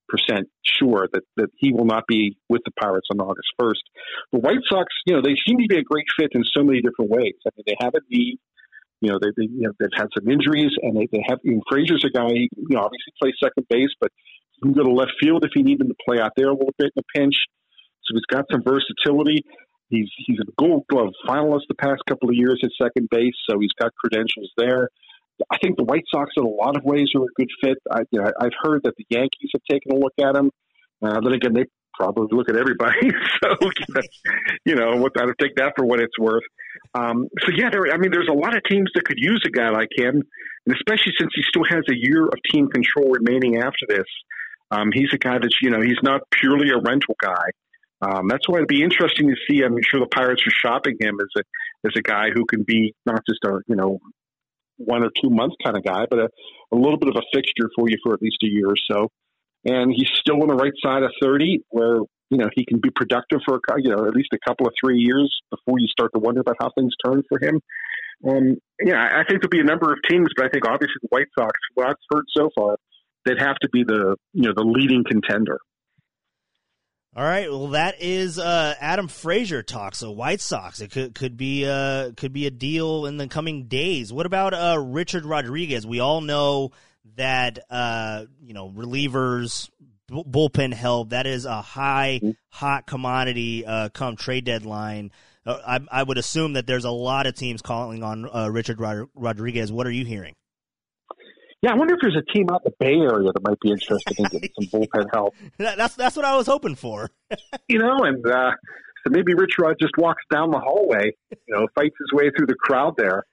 percent 0.08 0.48
sure 0.64 1.08
that 1.12 1.22
that 1.36 1.50
he 1.56 1.72
will 1.72 1.84
not 1.84 2.04
be 2.08 2.36
with 2.48 2.62
the 2.64 2.72
Pirates 2.72 3.08
on 3.12 3.20
August 3.20 3.48
1st. 3.60 3.84
The 4.32 4.38
White 4.40 4.64
Sox, 4.68 4.92
you 5.06 5.14
know, 5.14 5.22
they 5.22 5.36
seem 5.46 5.58
to 5.58 5.66
be 5.68 5.78
a 5.78 5.82
great 5.82 6.06
fit 6.18 6.30
in 6.32 6.44
so 6.56 6.62
many 6.62 6.80
different 6.80 7.10
ways. 7.10 7.34
I 7.46 7.50
mean, 7.56 7.64
they 7.66 7.76
have 7.80 7.94
a 7.94 8.00
need. 8.10 8.38
You 9.00 9.12
know, 9.12 9.18
they, 9.20 9.28
they 9.36 9.48
you 9.50 9.62
know 9.62 9.72
they've 9.78 9.94
had 9.94 10.08
some 10.16 10.28
injuries, 10.30 10.72
and 10.82 10.96
they, 10.96 11.08
they 11.12 11.24
have. 11.28 11.38
Know, 11.44 11.60
Frazier's 11.68 12.04
a 12.04 12.10
guy. 12.10 12.28
You 12.32 12.50
know, 12.70 12.80
obviously 12.80 13.12
plays 13.20 13.34
second 13.42 13.66
base, 13.68 13.92
but 14.00 14.10
he 14.52 14.62
can 14.62 14.72
go 14.72 14.84
to 14.84 14.92
left 14.92 15.12
field 15.20 15.44
if 15.44 15.50
he 15.54 15.62
needs 15.62 15.80
him 15.80 15.88
to 15.88 15.96
play 16.06 16.18
out 16.18 16.32
there 16.36 16.48
a 16.48 16.56
little 16.56 16.74
bit 16.78 16.92
in 16.96 17.02
a 17.02 17.18
pinch. 17.18 17.34
So 18.04 18.14
he's 18.14 18.26
got 18.30 18.46
some 18.50 18.62
versatility. 18.62 19.44
He's 19.88 20.08
he's 20.26 20.38
a 20.40 20.50
Gold 20.58 20.84
Glove 20.90 21.12
finalist 21.28 21.68
the 21.68 21.74
past 21.74 22.02
couple 22.08 22.28
of 22.28 22.34
years 22.34 22.60
at 22.64 22.70
second 22.80 23.08
base, 23.10 23.34
so 23.48 23.58
he's 23.60 23.72
got 23.78 23.92
credentials 23.94 24.50
there. 24.56 24.88
I 25.50 25.58
think 25.58 25.76
the 25.76 25.84
White 25.84 26.04
Sox, 26.12 26.30
in 26.36 26.44
a 26.44 26.48
lot 26.48 26.76
of 26.76 26.84
ways, 26.84 27.08
are 27.14 27.22
a 27.22 27.34
good 27.36 27.50
fit. 27.62 27.78
I, 27.90 28.00
you 28.10 28.20
know, 28.20 28.30
I've 28.40 28.56
heard 28.62 28.82
that 28.84 28.94
the 28.96 29.04
Yankees 29.10 29.50
have 29.54 29.62
taken 29.70 29.92
a 29.92 29.96
look 29.96 30.14
at 30.20 30.34
him. 30.36 30.50
Uh, 31.02 31.20
then 31.20 31.32
again, 31.32 31.52
they 31.52 31.64
probably 31.94 32.28
look 32.30 32.48
at 32.48 32.56
everybody. 32.56 33.10
so, 33.42 33.56
you 34.64 34.74
know, 34.74 34.90
I 34.90 35.24
would 35.24 35.38
take 35.40 35.56
that 35.56 35.72
for 35.76 35.84
what 35.84 36.00
it's 36.00 36.18
worth. 36.18 36.44
Um, 36.94 37.28
so, 37.40 37.52
yeah, 37.54 37.70
there, 37.70 37.92
I 37.92 37.98
mean, 37.98 38.10
there's 38.10 38.28
a 38.30 38.34
lot 38.34 38.56
of 38.56 38.62
teams 38.64 38.90
that 38.94 39.04
could 39.04 39.18
use 39.18 39.42
a 39.46 39.50
guy 39.50 39.70
like 39.70 39.90
him, 39.94 40.22
and 40.66 40.74
especially 40.74 41.12
since 41.18 41.30
he 41.34 41.42
still 41.48 41.64
has 41.68 41.84
a 41.90 41.96
year 41.96 42.24
of 42.24 42.34
team 42.52 42.68
control 42.68 43.10
remaining 43.10 43.58
after 43.58 43.86
this. 43.88 44.06
Um, 44.70 44.90
he's 44.92 45.10
a 45.12 45.18
guy 45.18 45.38
that's, 45.38 45.56
you 45.62 45.70
know, 45.70 45.80
he's 45.80 46.00
not 46.02 46.22
purely 46.30 46.70
a 46.70 46.78
rental 46.78 47.14
guy. 47.22 47.46
Um, 48.02 48.28
that's 48.28 48.48
why 48.48 48.58
it'd 48.58 48.68
be 48.68 48.82
interesting 48.82 49.28
to 49.28 49.36
see. 49.48 49.62
I'm 49.62 49.76
sure 49.88 50.00
the 50.00 50.06
Pirates 50.06 50.42
are 50.46 50.50
shopping 50.50 50.96
him 51.00 51.18
as 51.20 51.28
a 51.38 51.88
as 51.88 51.92
a 51.96 52.02
guy 52.02 52.28
who 52.34 52.44
can 52.44 52.62
be 52.62 52.94
not 53.06 53.22
just 53.26 53.42
a 53.44 53.60
you 53.66 53.76
know 53.76 54.00
one 54.76 55.02
or 55.02 55.10
two 55.22 55.30
month 55.30 55.54
kind 55.64 55.76
of 55.76 55.84
guy, 55.84 56.06
but 56.08 56.18
a, 56.18 56.28
a 56.72 56.76
little 56.76 56.98
bit 56.98 57.08
of 57.08 57.16
a 57.16 57.22
fixture 57.32 57.70
for 57.76 57.88
you 57.88 57.96
for 58.02 58.14
at 58.14 58.22
least 58.22 58.38
a 58.42 58.46
year 58.46 58.68
or 58.68 58.76
so. 58.90 59.10
And 59.64 59.92
he's 59.94 60.10
still 60.20 60.42
on 60.42 60.48
the 60.48 60.54
right 60.54 60.72
side 60.82 61.02
of 61.02 61.10
30, 61.20 61.60
where 61.70 61.98
you 62.30 62.38
know 62.38 62.48
he 62.54 62.64
can 62.64 62.80
be 62.80 62.90
productive 62.90 63.40
for 63.44 63.60
you 63.78 63.90
know 63.90 64.06
at 64.06 64.14
least 64.14 64.28
a 64.32 64.38
couple 64.46 64.66
of 64.66 64.74
three 64.82 64.98
years 64.98 65.32
before 65.50 65.78
you 65.78 65.86
start 65.88 66.12
to 66.14 66.20
wonder 66.20 66.40
about 66.40 66.56
how 66.60 66.70
things 66.76 66.92
turn 67.04 67.22
for 67.28 67.38
him. 67.40 67.60
Um, 68.26 68.56
yeah, 68.82 69.02
I 69.02 69.24
think 69.28 69.42
there'll 69.42 69.50
be 69.50 69.60
a 69.60 69.64
number 69.64 69.92
of 69.92 69.98
teams, 70.08 70.28
but 70.36 70.46
I 70.46 70.48
think 70.48 70.66
obviously 70.66 70.96
the 71.02 71.08
White 71.10 71.28
Sox, 71.38 71.52
what 71.74 71.88
I've 71.88 71.96
heard 72.10 72.24
so 72.34 72.50
far, 72.56 72.76
they'd 73.24 73.40
have 73.40 73.56
to 73.56 73.68
be 73.68 73.84
the 73.84 74.16
you 74.32 74.42
know 74.42 74.52
the 74.54 74.64
leading 74.64 75.04
contender. 75.04 75.58
All 77.16 77.24
right, 77.24 77.50
well, 77.50 77.68
that 77.68 78.02
is 78.02 78.38
uh, 78.38 78.74
Adam 78.78 79.08
Frazier 79.08 79.62
talk. 79.62 79.94
So 79.94 80.10
White 80.10 80.42
Sox, 80.42 80.82
it 80.82 80.90
could 80.90 81.14
could 81.14 81.38
be 81.38 81.64
uh, 81.64 82.10
could 82.14 82.34
be 82.34 82.46
a 82.46 82.50
deal 82.50 83.06
in 83.06 83.16
the 83.16 83.26
coming 83.26 83.68
days. 83.68 84.12
What 84.12 84.26
about 84.26 84.52
uh, 84.52 84.78
Richard 84.78 85.24
Rodriguez? 85.24 85.86
We 85.86 86.00
all 86.00 86.20
know 86.20 86.72
that 87.16 87.58
uh, 87.70 88.26
you 88.42 88.52
know 88.52 88.68
relievers, 88.68 89.70
bullpen 90.10 90.74
help. 90.74 91.08
That 91.10 91.26
is 91.26 91.46
a 91.46 91.62
high 91.62 92.20
mm-hmm. 92.22 92.32
hot 92.50 92.86
commodity 92.86 93.64
uh, 93.64 93.88
come 93.88 94.16
trade 94.16 94.44
deadline. 94.44 95.10
Uh, 95.46 95.58
I, 95.66 96.00
I, 96.00 96.02
would 96.02 96.18
assume 96.18 96.52
that 96.52 96.66
there's 96.66 96.84
a 96.84 96.90
lot 96.90 97.26
of 97.26 97.34
teams 97.34 97.62
calling 97.62 98.02
on 98.02 98.28
uh, 98.28 98.50
Richard 98.50 98.78
Rod- 98.78 99.08
Rodriguez. 99.14 99.72
What 99.72 99.86
are 99.86 99.92
you 99.92 100.04
hearing? 100.04 100.34
Yeah, 101.66 101.72
I 101.72 101.74
wonder 101.74 101.94
if 101.94 102.00
there's 102.00 102.16
a 102.16 102.32
team 102.32 102.46
out 102.48 102.62
in 102.64 102.70
the 102.70 102.76
Bay 102.78 102.94
Area 102.94 103.32
that 103.32 103.42
might 103.42 103.58
be 103.58 103.72
interested 103.72 104.16
in 104.16 104.26
getting 104.26 104.50
some 104.54 104.80
bullpen 104.80 105.06
help. 105.12 105.34
That's 105.58 105.96
that's 105.96 106.14
what 106.14 106.24
I 106.24 106.36
was 106.36 106.46
hoping 106.46 106.76
for. 106.76 107.10
you 107.68 107.80
know, 107.80 108.04
and 108.04 108.24
uh, 108.24 108.52
so 109.02 109.10
maybe 109.10 109.34
Rich 109.34 109.58
Rod 109.58 109.74
just 109.80 109.94
walks 109.98 110.22
down 110.30 110.52
the 110.52 110.60
hallway, 110.60 111.10
you 111.32 111.54
know, 111.54 111.66
fights 111.74 111.96
his 111.98 112.12
way 112.12 112.30
through 112.36 112.46
the 112.46 112.54
crowd 112.54 112.94
there, 112.96 113.24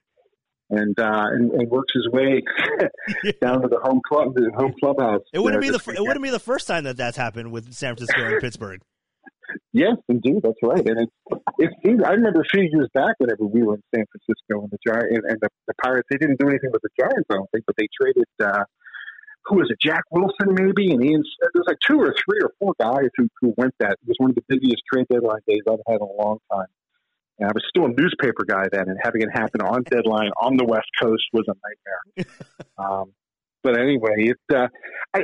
and 0.68 0.98
uh, 0.98 1.26
and, 1.30 1.52
and 1.52 1.70
works 1.70 1.92
his 1.94 2.08
way 2.10 2.42
down 3.40 3.62
to 3.62 3.68
the 3.68 3.78
home 3.84 4.00
club, 4.08 4.34
the 4.34 4.50
home 4.56 4.74
clubhouse. 4.80 5.22
It 5.32 5.38
wouldn't 5.38 5.62
be 5.62 5.70
the 5.70 5.94
it 5.96 6.00
wouldn't 6.00 6.24
be 6.24 6.30
the 6.30 6.40
first 6.40 6.66
time 6.66 6.82
that 6.84 6.96
that's 6.96 7.16
happened 7.16 7.52
with 7.52 7.72
San 7.72 7.94
Francisco 7.94 8.20
and 8.20 8.40
Pittsburgh. 8.40 8.80
Yes, 9.72 9.96
indeed, 10.08 10.40
that's 10.42 10.58
right. 10.62 10.84
And 10.86 11.08
it's 11.08 11.42
it 11.58 11.70
seems 11.84 12.02
i 12.04 12.10
remember 12.10 12.40
a 12.40 12.50
few 12.50 12.62
years 12.62 12.88
back 12.94 13.14
whenever 13.18 13.44
we 13.44 13.62
were 13.62 13.74
in 13.74 13.82
San 13.94 14.04
Francisco 14.10 14.62
and 14.62 14.70
the 14.70 14.78
Giants 14.86 15.10
and, 15.10 15.24
and 15.24 15.38
the, 15.40 15.48
the 15.66 15.74
Pirates, 15.82 16.08
they 16.10 16.18
didn't 16.18 16.40
do 16.40 16.48
anything 16.48 16.70
with 16.72 16.82
the 16.82 16.90
Giants, 16.98 17.26
I 17.30 17.34
don't 17.34 17.50
think, 17.50 17.64
but 17.66 17.76
they 17.76 17.88
traded 18.00 18.28
uh, 18.42 18.64
who 19.46 19.56
was 19.56 19.70
it, 19.70 19.78
Jack 19.80 20.04
Wilson 20.10 20.54
maybe, 20.54 20.92
and 20.92 21.04
Ian. 21.04 21.22
There 21.40 21.50
was 21.54 21.64
like 21.66 21.78
two 21.86 22.00
or 22.00 22.14
three 22.24 22.40
or 22.42 22.50
four 22.58 22.74
guys 22.80 23.10
who 23.16 23.28
who 23.40 23.54
went 23.56 23.74
that. 23.80 23.92
It 23.92 24.08
was 24.08 24.16
one 24.18 24.30
of 24.30 24.36
the 24.36 24.44
busiest 24.48 24.82
trade 24.92 25.06
deadline 25.10 25.40
days 25.46 25.60
I've 25.68 25.80
had 25.86 25.96
in 25.96 26.02
a 26.02 26.22
long 26.22 26.38
time. 26.50 26.66
And 27.38 27.48
I 27.48 27.52
was 27.52 27.64
still 27.68 27.86
a 27.86 27.88
newspaper 27.88 28.44
guy 28.46 28.66
then, 28.70 28.88
and 28.88 28.98
having 29.02 29.22
it 29.22 29.28
happen 29.32 29.60
on 29.60 29.82
deadline 29.82 30.30
on 30.40 30.56
the 30.56 30.64
West 30.64 30.88
Coast 31.02 31.24
was 31.32 31.44
a 31.48 31.54
nightmare. 31.66 32.34
um, 32.78 33.12
but 33.62 33.78
anyway, 33.78 34.30
it. 34.30 34.36
Uh, 34.54 34.68
I 35.14 35.22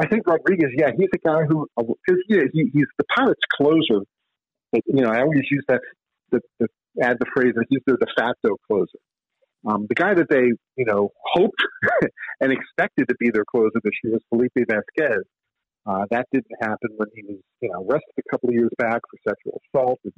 I 0.00 0.06
think 0.06 0.26
Rodriguez, 0.26 0.70
yeah, 0.76 0.90
he's 0.96 1.10
a 1.14 1.18
guy 1.18 1.42
who 1.46 1.66
yeah, 2.28 2.44
he, 2.52 2.70
he's 2.72 2.86
the 2.96 3.04
Pirates' 3.14 3.40
closer. 3.54 4.04
You 4.72 5.02
know, 5.02 5.10
I 5.10 5.20
always 5.20 5.42
use 5.50 5.64
that 5.68 5.80
the, 6.30 6.40
the 6.58 6.68
add 7.02 7.18
the 7.20 7.26
phrase 7.34 7.52
that 7.54 7.66
he's 7.68 7.80
their 7.86 7.96
de 7.96 8.06
facto 8.16 8.56
closer. 8.66 8.98
Um, 9.68 9.86
the 9.88 9.94
guy 9.94 10.14
that 10.14 10.28
they 10.30 10.52
you 10.76 10.86
know 10.86 11.10
hoped 11.22 11.62
and 12.40 12.50
expected 12.50 13.08
to 13.08 13.14
be 13.20 13.30
their 13.30 13.44
closer 13.44 13.78
this 13.84 13.92
year 14.02 14.14
was 14.14 14.22
Felipe 14.30 14.66
Vasquez. 14.68 15.24
Uh, 15.84 16.06
that 16.10 16.26
didn't 16.32 16.56
happen 16.60 16.90
when 16.96 17.08
he 17.14 17.22
was 17.22 17.40
you 17.60 17.68
know 17.68 17.82
arrested 17.82 18.14
a 18.18 18.30
couple 18.30 18.48
of 18.48 18.54
years 18.54 18.70
back 18.78 19.02
for 19.10 19.18
sexual 19.28 19.60
assault 19.68 20.00
and, 20.04 20.14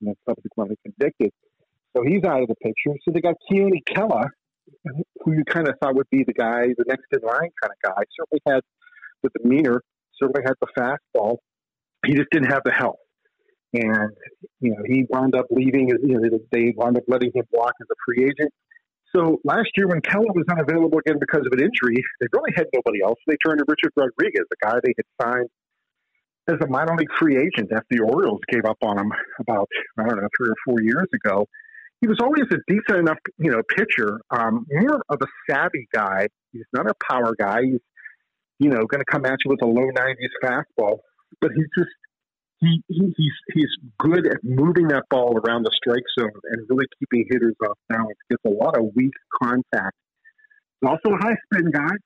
and 0.00 0.08
then 0.08 0.14
subsequently 0.28 0.76
convicted. 0.82 1.30
So 1.96 2.02
he's 2.02 2.24
out 2.24 2.42
of 2.42 2.48
the 2.48 2.56
picture. 2.56 2.98
So 3.04 3.12
they 3.12 3.20
got 3.20 3.34
Keone 3.50 3.82
Kela, 3.88 4.26
who 5.22 5.32
you 5.32 5.44
kind 5.44 5.68
of 5.68 5.74
thought 5.80 5.94
would 5.94 6.10
be 6.10 6.24
the 6.24 6.32
guy, 6.32 6.68
the 6.76 6.84
next 6.86 7.06
in 7.12 7.20
line 7.22 7.50
kind 7.62 7.70
of 7.70 7.78
guy. 7.82 8.02
Certainly 8.18 8.42
had 8.46 8.60
the 9.22 9.30
demeanor, 9.42 9.82
certainly 10.20 10.42
had 10.44 10.54
the 10.60 10.68
fastball. 10.76 11.36
He 12.06 12.14
just 12.14 12.28
didn't 12.30 12.50
have 12.50 12.62
the 12.64 12.72
health. 12.72 12.96
And, 13.72 14.10
you 14.60 14.70
know, 14.70 14.82
he 14.86 15.06
wound 15.08 15.36
up 15.36 15.46
leaving, 15.50 15.88
you 15.88 16.18
know, 16.18 16.38
they 16.50 16.74
wound 16.76 16.96
up 16.96 17.04
letting 17.06 17.30
him 17.34 17.44
walk 17.52 17.72
as 17.80 17.86
a 17.90 17.94
free 18.04 18.24
agent. 18.24 18.52
So 19.14 19.40
last 19.44 19.68
year, 19.76 19.88
when 19.88 20.00
Keller 20.00 20.32
was 20.34 20.44
unavailable 20.50 20.98
again 20.98 21.18
because 21.20 21.42
of 21.46 21.52
an 21.52 21.60
injury, 21.60 22.02
they 22.20 22.26
really 22.32 22.52
had 22.54 22.66
nobody 22.72 23.02
else. 23.02 23.18
They 23.26 23.36
turned 23.44 23.58
to 23.58 23.64
Richard 23.66 23.92
Rodriguez, 23.96 24.46
the 24.50 24.56
guy 24.62 24.78
they 24.82 24.94
had 24.96 25.06
signed 25.20 25.48
as 26.48 26.56
a 26.62 26.68
minor 26.68 26.96
league 26.96 27.12
free 27.18 27.36
agent 27.36 27.70
after 27.72 27.86
the 27.90 28.00
Orioles 28.00 28.40
gave 28.48 28.64
up 28.64 28.78
on 28.82 28.98
him 28.98 29.12
about, 29.40 29.68
I 29.98 30.04
don't 30.04 30.16
know, 30.16 30.28
three 30.36 30.48
or 30.50 30.56
four 30.64 30.82
years 30.82 31.06
ago. 31.14 31.46
he 32.00 32.08
was 32.08 32.18
always 32.20 32.44
a 32.50 32.56
decent 32.66 32.98
enough, 32.98 33.18
you 33.38 33.50
know, 33.50 33.62
pitcher. 33.76 34.20
Um, 34.30 34.66
more 34.70 35.02
of 35.08 35.18
a 35.22 35.26
savvy 35.48 35.86
guy. 35.92 36.28
He's 36.52 36.64
not 36.72 36.86
a 36.90 36.94
power 37.08 37.34
guy. 37.38 37.62
He's, 37.62 37.80
you 38.60 38.68
know, 38.68 38.84
going 38.84 39.00
to 39.00 39.10
come 39.10 39.24
at 39.24 39.38
you 39.44 39.50
with 39.50 39.62
a 39.62 39.66
low 39.66 39.88
90s 39.90 40.36
fastball, 40.44 40.98
but 41.40 41.50
he's 41.56 41.66
just 41.76 41.90
he, 42.60 42.82
he 42.88 43.14
he's 43.16 43.32
he's 43.54 43.70
good 43.98 44.26
at 44.26 44.36
moving 44.44 44.88
that 44.88 45.04
ball 45.10 45.34
around 45.38 45.62
the 45.62 45.70
strike 45.74 46.04
zone 46.18 46.30
and 46.52 46.66
really 46.68 46.84
keeping 46.98 47.24
hitters 47.30 47.56
off 47.66 47.78
balance. 47.88 48.18
Gets 48.28 48.42
a 48.46 48.50
lot 48.50 48.76
of 48.76 48.84
weak 48.94 49.14
contact. 49.42 49.96
He's 50.80 50.90
also 50.90 51.16
a 51.16 51.18
high 51.18 51.36
spin 51.46 51.70
guy, 51.70 51.96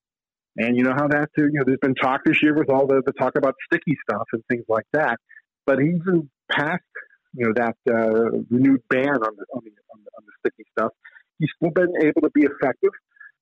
and 0.56 0.76
you 0.76 0.84
know 0.84 0.94
how 0.96 1.08
that 1.08 1.28
you 1.36 1.50
know 1.52 1.64
there's 1.66 1.80
been 1.82 1.96
talk 1.96 2.20
this 2.24 2.40
year 2.40 2.54
with 2.54 2.70
all 2.70 2.86
the 2.86 3.02
the 3.04 3.12
talk 3.12 3.32
about 3.36 3.54
sticky 3.66 3.96
stuff 4.08 4.28
and 4.32 4.44
things 4.48 4.64
like 4.68 4.86
that. 4.92 5.16
But 5.66 5.80
even 5.80 6.30
past 6.52 6.84
you 7.32 7.46
know 7.46 7.52
that 7.56 7.76
uh, 7.90 8.38
renewed 8.48 8.82
ban 8.88 9.08
on 9.08 9.34
the, 9.36 9.44
on 9.52 9.62
the 9.64 9.72
on 9.90 10.00
the 10.04 10.10
on 10.16 10.24
the 10.24 10.32
sticky 10.38 10.68
stuff, 10.78 10.92
he's 11.40 11.50
still 11.56 11.70
been 11.70 11.92
able 12.00 12.20
to 12.20 12.30
be 12.30 12.42
effective 12.42 12.92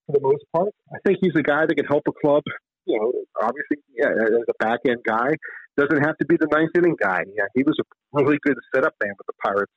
for 0.07 0.13
the 0.13 0.21
most 0.23 0.45
part. 0.57 0.71
I 0.91 0.97
think 1.05 1.19
he's 1.21 1.37
a 1.37 1.43
guy 1.43 1.67
that 1.67 1.75
can 1.75 1.85
help 1.85 2.05
a 2.09 2.13
club. 2.25 2.43
You 2.87 2.99
know, 2.99 3.13
obviously, 3.41 3.79
yeah, 3.95 4.11
as 4.11 4.47
a 4.49 4.65
back 4.65 4.81
end 4.89 5.01
guy, 5.07 5.31
doesn't 5.77 6.05
have 6.05 6.19
to 6.19 6.27
be 6.27 6.37
the 6.37 6.49
ninth 6.51 6.71
inning 6.77 6.97
guy. 7.01 7.25
Yeah, 7.35 7.47
he 7.55 7.63
was 7.63 7.79
a 7.81 7.85
really 8.13 8.39
good 8.43 8.57
setup 8.75 8.95
man 9.03 9.15
with 9.17 9.27
the 9.27 9.35
Pirates 9.45 9.73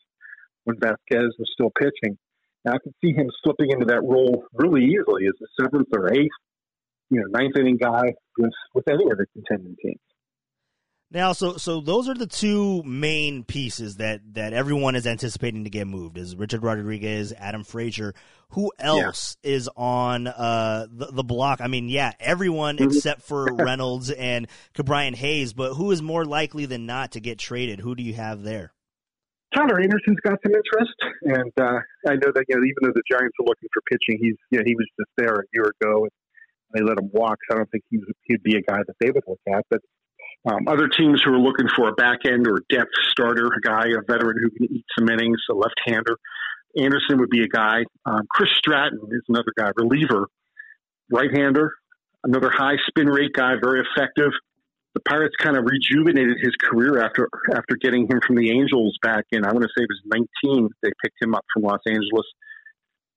when 0.64 0.78
Vasquez 0.80 1.34
was 1.38 1.50
still 1.54 1.72
pitching. 1.78 2.18
And 2.66 2.74
I 2.74 2.78
can 2.82 2.94
see 3.04 3.14
him 3.14 3.30
slipping 3.44 3.70
into 3.72 3.86
that 3.86 4.02
role 4.02 4.46
really 4.54 4.84
easily 4.86 5.28
as 5.28 5.34
the 5.40 5.48
seventh 5.62 5.88
or 5.96 6.12
eighth, 6.12 6.34
you 7.10 7.22
know, 7.22 7.28
ninth 7.30 7.56
inning 7.58 7.78
guy 7.78 8.14
with, 8.38 8.52
with 8.74 8.88
any 8.90 9.06
of 9.12 9.18
the 9.18 9.28
contending 9.34 9.76
teams. 9.82 10.00
Now, 11.16 11.32
so 11.32 11.56
so 11.56 11.80
those 11.80 12.10
are 12.10 12.14
the 12.14 12.28
two 12.28 12.84
main 12.84 13.46
pieces 13.46 13.96
that 13.96 14.20
that 14.34 14.52
everyone 14.52 14.98
is 14.98 15.08
anticipating 15.08 15.64
to 15.64 15.70
get 15.70 15.88
moved 15.88 16.18
is 16.18 16.36
Richard 16.36 16.62
Rodriguez, 16.62 17.32
Adam 17.32 17.64
Frazier. 17.64 18.14
Who 18.50 18.74
else 18.78 19.38
yeah. 19.42 19.52
is 19.52 19.70
on 19.78 20.28
uh, 20.28 20.88
the, 20.92 21.06
the 21.14 21.24
block? 21.24 21.62
I 21.62 21.68
mean, 21.68 21.88
yeah, 21.88 22.12
everyone 22.20 22.76
mm-hmm. 22.76 22.88
except 22.88 23.22
for 23.22 23.46
Reynolds 23.54 24.12
and 24.12 24.50
Ke'Bryan 24.74 25.16
Hayes, 25.16 25.54
but 25.54 25.76
who 25.76 25.92
is 25.92 26.02
more 26.02 26.26
likely 26.26 26.66
than 26.66 26.86
not 26.86 27.14
to 27.14 27.22
get 27.22 27.40
traded? 27.40 27.80
Who 27.80 27.96
do 27.96 28.04
you 28.04 28.16
have 28.16 28.44
there? 28.44 28.74
Tyler 29.54 29.80
Anderson's 29.80 30.20
got 30.20 30.38
some 30.44 30.52
interest, 30.52 30.96
and 31.22 31.54
uh, 31.58 31.80
I 32.10 32.16
know 32.16 32.34
that 32.36 32.44
you 32.50 32.58
know 32.58 32.62
even 32.62 32.82
though 32.82 32.94
the 32.94 33.04
Giants 33.10 33.38
are 33.40 33.46
looking 33.46 33.70
for 33.74 33.82
pitching, 33.90 34.20
he's 34.22 34.36
you 34.52 34.58
know, 34.58 34.66
he 34.66 34.76
was 34.76 34.88
just 35.00 35.12
there 35.16 35.36
a 35.36 35.44
year 35.54 35.72
ago, 35.80 36.04
and 36.04 36.12
they 36.74 36.82
let 36.82 37.00
him 37.00 37.10
walk. 37.14 37.38
So 37.48 37.56
I 37.56 37.60
don't 37.60 37.72
think 37.72 37.86
he's 37.90 38.04
he'd 38.24 38.44
be 38.44 38.58
a 38.58 38.62
guy 38.62 38.80
that 38.86 38.96
they 39.00 39.12
would 39.12 39.24
look 39.26 39.40
at, 39.48 39.64
but 39.70 39.80
um, 40.46 40.68
other 40.68 40.88
teams 40.88 41.22
who 41.24 41.34
are 41.34 41.40
looking 41.40 41.68
for 41.76 41.90
a 41.90 41.94
back 41.94 42.20
end 42.26 42.48
or 42.48 42.62
depth 42.70 42.92
starter, 43.10 43.48
a 43.48 43.62
guy, 43.62 43.86
a 43.98 44.02
veteran 44.08 44.38
who 44.42 44.50
can 44.52 44.76
eat 44.76 44.86
some 44.98 45.10
innings, 45.10 45.40
a 45.50 45.56
left 45.56 45.76
hander. 45.86 46.18
Anderson 46.78 47.20
would 47.20 47.30
be 47.30 47.42
a 47.42 47.48
guy. 47.48 47.84
Um, 48.06 48.22
Chris 48.30 48.50
Stratton 48.58 49.00
is 49.12 49.22
another 49.30 49.54
guy, 49.58 49.72
reliever, 49.76 50.28
right 51.12 51.32
hander, 51.34 51.72
another 52.24 52.52
high 52.52 52.76
spin 52.88 53.08
rate 53.08 53.34
guy, 53.34 53.54
very 53.62 53.82
effective. 53.82 54.32
The 54.94 55.02
Pirates 55.02 55.36
kind 55.42 55.58
of 55.58 55.66
rejuvenated 55.66 56.38
his 56.42 56.54
career 56.62 57.02
after 57.02 57.28
after 57.54 57.76
getting 57.76 58.08
him 58.10 58.22
from 58.26 58.36
the 58.38 58.50
Angels 58.52 58.98
back 59.02 59.26
in 59.32 59.44
I 59.44 59.52
want 59.52 59.64
to 59.64 59.70
say 59.78 59.84
it 59.84 59.90
was 59.90 60.28
19. 60.46 60.70
They 60.82 60.92
picked 61.04 61.22
him 61.22 61.36
up 61.36 61.44
from 61.54 61.64
Los 61.64 61.82
Angeles, 61.86 62.26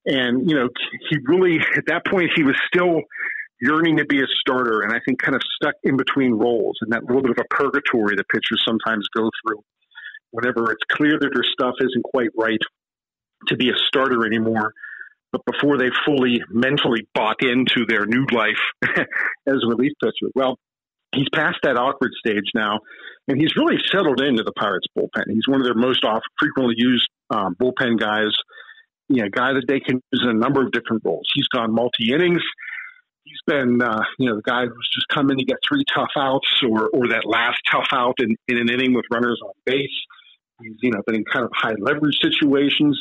and 0.04 0.48
you 0.48 0.56
know 0.56 0.68
he 1.08 1.18
really 1.24 1.58
at 1.76 1.84
that 1.86 2.04
point 2.06 2.30
he 2.34 2.42
was 2.42 2.56
still 2.66 3.02
yearning 3.60 3.96
to 3.96 4.04
be 4.04 4.20
a 4.20 4.26
starter 4.40 4.82
and 4.82 4.92
I 4.92 5.00
think 5.04 5.20
kind 5.20 5.34
of 5.34 5.42
stuck 5.56 5.74
in 5.82 5.96
between 5.96 6.32
roles 6.32 6.78
and 6.80 6.92
that 6.92 7.04
little 7.04 7.22
bit 7.22 7.32
of 7.32 7.38
a 7.38 7.54
purgatory 7.54 8.16
that 8.16 8.28
pitchers 8.28 8.62
sometimes 8.66 9.06
go 9.16 9.30
through 9.42 9.62
whenever 10.30 10.70
it's 10.70 10.82
clear 10.92 11.18
that 11.18 11.30
their 11.32 11.44
stuff 11.44 11.74
isn't 11.80 12.04
quite 12.04 12.30
right 12.36 12.60
to 13.48 13.56
be 13.56 13.70
a 13.70 13.76
starter 13.86 14.26
anymore. 14.26 14.72
But 15.32 15.42
before 15.44 15.76
they 15.76 15.90
fully 16.06 16.40
mentally 16.50 17.06
bought 17.14 17.42
into 17.42 17.84
their 17.86 18.06
new 18.06 18.24
life 18.32 18.60
as 18.82 19.56
a 19.62 19.68
relief 19.68 19.92
pitcher, 20.02 20.30
well, 20.34 20.58
he's 21.14 21.28
past 21.34 21.58
that 21.64 21.76
awkward 21.76 22.12
stage 22.18 22.50
now, 22.54 22.80
and 23.28 23.38
he's 23.38 23.54
really 23.56 23.76
settled 23.92 24.22
into 24.22 24.42
the 24.42 24.52
Pirates 24.52 24.86
bullpen. 24.96 25.24
He's 25.28 25.46
one 25.46 25.60
of 25.60 25.66
their 25.66 25.74
most 25.74 26.02
often 26.04 26.22
frequently 26.38 26.74
used 26.78 27.08
um, 27.30 27.56
bullpen 27.60 27.98
guys. 27.98 28.32
You 29.10 29.22
know, 29.22 29.28
guy 29.30 29.52
that 29.52 29.64
they 29.68 29.80
can 29.80 30.00
use 30.12 30.22
in 30.22 30.30
a 30.30 30.38
number 30.38 30.62
of 30.62 30.72
different 30.72 31.02
roles. 31.04 31.28
He's 31.34 31.48
gone 31.48 31.74
multi 31.74 32.12
innings 32.12 32.42
he's 33.28 33.40
been 33.46 33.80
uh, 33.82 34.02
you 34.18 34.28
know 34.28 34.36
the 34.36 34.42
guy 34.42 34.62
who's 34.64 34.88
just 34.94 35.08
come 35.12 35.30
in 35.30 35.38
to 35.38 35.44
get 35.44 35.58
three 35.68 35.84
tough 35.94 36.10
outs 36.16 36.48
or 36.68 36.88
or 36.88 37.08
that 37.08 37.24
last 37.24 37.58
tough 37.70 37.88
out 37.92 38.16
in, 38.18 38.36
in 38.48 38.58
an 38.58 38.70
inning 38.70 38.94
with 38.94 39.04
runners 39.10 39.40
on 39.44 39.52
base. 39.64 39.98
He's 40.60 40.76
you 40.82 40.90
know 40.90 41.02
been 41.06 41.16
in 41.16 41.24
kind 41.24 41.44
of 41.44 41.50
high 41.54 41.74
leverage 41.78 42.18
situations. 42.22 42.98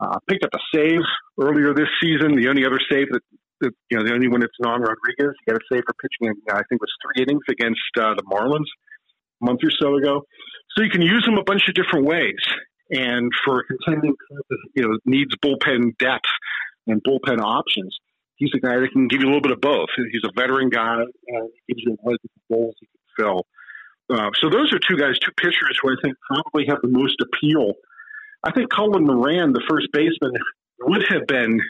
Uh, 0.00 0.16
picked 0.28 0.44
up 0.44 0.50
a 0.54 0.58
save 0.74 1.00
earlier 1.38 1.74
this 1.74 1.88
season. 2.02 2.34
The 2.34 2.48
only 2.48 2.64
other 2.64 2.80
save 2.90 3.08
that, 3.10 3.20
that 3.60 3.72
you 3.90 3.98
know 3.98 4.04
the 4.04 4.12
only 4.12 4.28
one 4.28 4.40
that's 4.40 4.58
non 4.60 4.80
Rodriguez. 4.80 5.34
He 5.44 5.52
got 5.52 5.60
a 5.60 5.64
save 5.70 5.82
for 5.86 5.94
pitching. 6.00 6.34
In, 6.34 6.34
I 6.50 6.62
think 6.68 6.80
it 6.80 6.86
was 6.88 6.94
three 7.04 7.22
innings 7.22 7.44
against 7.48 7.92
uh, 7.98 8.14
the 8.14 8.24
Marlins 8.24 8.70
a 9.42 9.44
month 9.44 9.60
or 9.62 9.70
so 9.70 9.96
ago. 9.96 10.22
So 10.76 10.84
you 10.84 10.90
can 10.90 11.02
use 11.02 11.26
him 11.26 11.38
a 11.38 11.42
bunch 11.42 11.68
of 11.68 11.74
different 11.74 12.06
ways. 12.06 12.40
And 12.90 13.30
for 13.44 13.64
contending, 13.64 14.14
you 14.74 14.82
know, 14.82 14.98
needs 15.04 15.34
bullpen 15.44 15.96
depth 15.98 16.26
and 16.86 17.00
bullpen 17.04 17.40
options 17.40 17.96
he's 18.40 18.50
a 18.56 18.58
guy 18.58 18.80
that 18.80 18.88
can 18.92 19.06
give 19.06 19.20
you 19.20 19.26
a 19.26 19.30
little 19.30 19.42
bit 19.42 19.52
of 19.52 19.60
both. 19.60 19.90
He's 19.96 20.24
a 20.24 20.32
veteran 20.34 20.70
guy 20.70 21.02
and 21.02 21.50
he 21.66 21.74
gives 21.74 21.84
you 21.86 21.92
a 21.92 22.08
lot 22.08 22.14
of 22.14 22.30
roles 22.48 22.74
he 22.80 22.86
can 22.86 23.24
fill. 23.24 23.46
Uh, 24.10 24.30
so 24.40 24.50
those 24.50 24.72
are 24.72 24.80
two 24.80 24.96
guys, 24.96 25.14
two 25.20 25.30
pitchers 25.36 25.78
who 25.80 25.92
I 25.92 25.94
think 26.02 26.16
probably 26.26 26.66
have 26.66 26.78
the 26.82 26.88
most 26.88 27.16
appeal. 27.20 27.74
I 28.42 28.50
think 28.50 28.72
Colin 28.72 29.04
Moran, 29.04 29.52
the 29.52 29.62
first 29.68 29.88
baseman, 29.92 30.32
would 30.80 31.04
have 31.10 31.26
been 31.28 31.60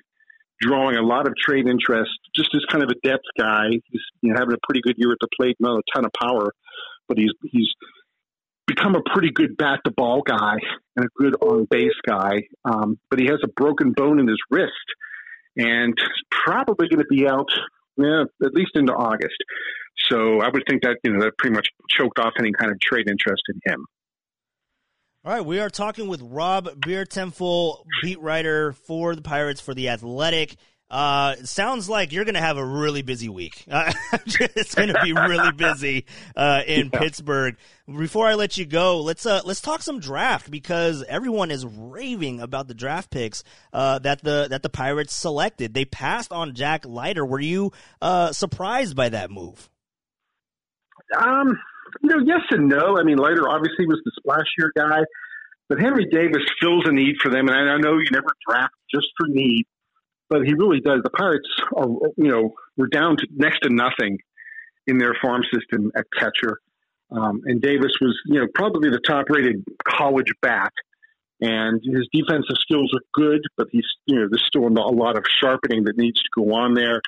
drawing 0.61 0.97
a 0.97 1.03
lot 1.03 1.27
of 1.27 1.35
trade 1.37 1.67
interest 1.67 2.13
just 2.35 2.55
as 2.55 2.63
kind 2.71 2.85
of 2.85 2.91
a 2.91 3.07
depth 3.07 3.27
guy. 3.39 3.69
He's 3.71 4.03
you 4.23 4.33
know, 4.33 4.39
having 4.39 4.55
a 4.55 4.61
pretty 4.63 4.81
good 4.81 4.95
year 4.97 5.11
at 5.13 5.19
the 5.21 5.29
plate, 5.37 5.57
not 5.59 5.79
a 5.79 5.83
ton 5.95 6.05
of 6.07 6.13
power, 6.19 6.53
but 7.09 7.19
he's 7.19 7.33
he's 7.51 7.69
become 8.67 8.95
a 8.95 9.03
pretty 9.13 9.33
good 9.33 9.57
bat 9.57 9.81
to 9.85 9.91
ball 9.91 10.23
guy 10.23 10.57
and 10.97 11.05
a 11.05 11.09
good 11.19 11.35
on 11.43 11.67
base 11.69 11.99
guy. 12.07 12.43
Um, 12.65 12.99
but 13.11 13.19
he 13.19 13.27
has 13.27 13.41
a 13.43 13.49
broken 13.49 13.93
bone 13.93 14.21
in 14.21 14.29
his 14.29 14.39
wrist 14.51 14.71
and 15.57 15.95
probably 16.31 16.89
going 16.89 17.03
to 17.03 17.09
be 17.09 17.29
out 17.29 17.49
yeah, 17.97 18.25
at 18.43 18.55
least 18.55 18.73
into 18.75 18.93
August. 18.93 19.37
So 20.11 20.41
I 20.41 20.49
would 20.49 20.63
think 20.69 20.83
that 20.83 20.99
you 21.05 21.13
know 21.13 21.21
that 21.25 21.37
pretty 21.39 21.55
much 21.55 21.69
choked 21.89 22.19
off 22.19 22.33
any 22.39 22.53
kind 22.53 22.73
of 22.73 22.81
trade 22.81 23.09
interest 23.09 23.43
in 23.49 23.73
him. 23.73 23.87
All 25.25 25.35
right, 25.35 25.45
we 25.45 25.61
are 25.61 25.69
talking 25.69 26.09
with 26.09 26.23
Rob 26.23 26.67
Biertempfel, 26.81 27.85
beat 28.03 28.21
writer 28.21 28.73
for 28.73 29.15
the 29.15 29.21
Pirates 29.21 29.61
for 29.61 29.75
the 29.75 29.91
Athletic. 29.91 30.57
Uh, 30.91 31.37
sounds 31.45 31.89
like 31.89 32.13
you're 32.13 32.25
going 32.25 32.35
to 32.35 32.41
have 32.41 32.57
a 32.57 32.65
really 32.65 33.03
busy 33.03 33.29
week. 33.29 33.65
Uh, 33.81 33.93
it's 34.37 34.75
going 34.75 34.89
to 34.89 35.01
be 35.03 35.13
really 35.13 35.53
busy 35.53 36.05
uh, 36.37 36.61
in 36.67 36.91
yeah. 36.93 36.99
Pittsburgh. 36.99 37.57
Before 37.87 38.27
I 38.27 38.35
let 38.35 38.59
you 38.59 38.67
go, 38.67 39.01
let's 39.01 39.25
uh, 39.25 39.41
let's 39.45 39.61
talk 39.61 39.81
some 39.81 40.01
draft 40.01 40.51
because 40.51 41.05
everyone 41.05 41.51
is 41.51 41.65
raving 41.65 42.41
about 42.41 42.67
the 42.69 42.75
draft 42.75 43.11
picks 43.11 43.43
uh, 43.73 44.01
that 44.01 44.23
the 44.23 44.49
that 44.51 44.63
the 44.63 44.69
Pirates 44.69 45.15
selected. 45.15 45.73
They 45.73 45.85
passed 45.85 46.33
on 46.33 46.55
Jack 46.55 46.85
Leiter. 46.85 47.25
Were 47.25 47.41
you 47.41 47.73
uh, 48.03 48.33
surprised 48.33 48.97
by 48.97 49.09
that 49.11 49.31
move? 49.31 49.71
Um, 51.17 51.59
you 52.03 52.11
know, 52.11 52.25
yes 52.25 52.43
and 52.51 52.69
no. 52.69 52.99
I 52.99 53.05
mean, 53.05 53.17
Leiter 53.17 53.49
obviously 53.49 53.87
was 53.87 54.01
the 54.05 54.13
splashier 54.21 54.71
guy, 54.77 55.05
but 55.69 55.81
Henry 55.81 56.07
Davis 56.11 56.43
fills 56.61 56.85
a 56.87 56.93
need 56.93 57.17
for 57.23 57.31
them, 57.31 57.49
and 57.49 57.71
I 57.71 57.79
know 57.79 57.99
you 57.99 58.11
never 58.11 58.33
draft 58.47 58.75
just 58.93 59.09
for 59.17 59.29
need 59.29 59.65
but 60.31 60.47
he 60.47 60.55
really 60.55 60.81
does. 60.81 61.01
The 61.03 61.11
Pirates 61.11 61.49
are, 61.77 61.89
you 62.17 62.31
know, 62.31 62.55
we're 62.77 62.87
down 62.87 63.17
to 63.17 63.27
next 63.35 63.61
to 63.65 63.69
nothing 63.69 64.19
in 64.87 64.97
their 64.97 65.15
farm 65.21 65.43
system 65.53 65.91
at 65.97 66.07
catcher. 66.17 66.61
Um, 67.11 67.43
and 67.45 67.61
Davis 67.61 67.93
was, 68.01 68.17
you 68.27 68.41
know, 68.41 68.47
probably 68.55 68.89
the 68.89 69.01
top 69.01 69.27
rated 69.29 69.65
college 69.87 70.33
bat. 70.41 70.73
And 71.43 71.81
his 71.83 72.07
defensive 72.13 72.57
skills 72.61 72.93
are 72.95 73.01
good, 73.15 73.41
but 73.57 73.67
he's, 73.73 73.87
you 74.07 74.17
know, 74.17 74.29
there's 74.31 74.45
still 74.47 74.67
a 74.67 74.69
lot 74.69 75.17
of 75.17 75.25
sharpening 75.41 75.85
that 75.85 75.97
needs 75.97 76.21
to 76.21 76.29
go 76.37 76.55
on 76.55 76.75
there. 76.75 77.01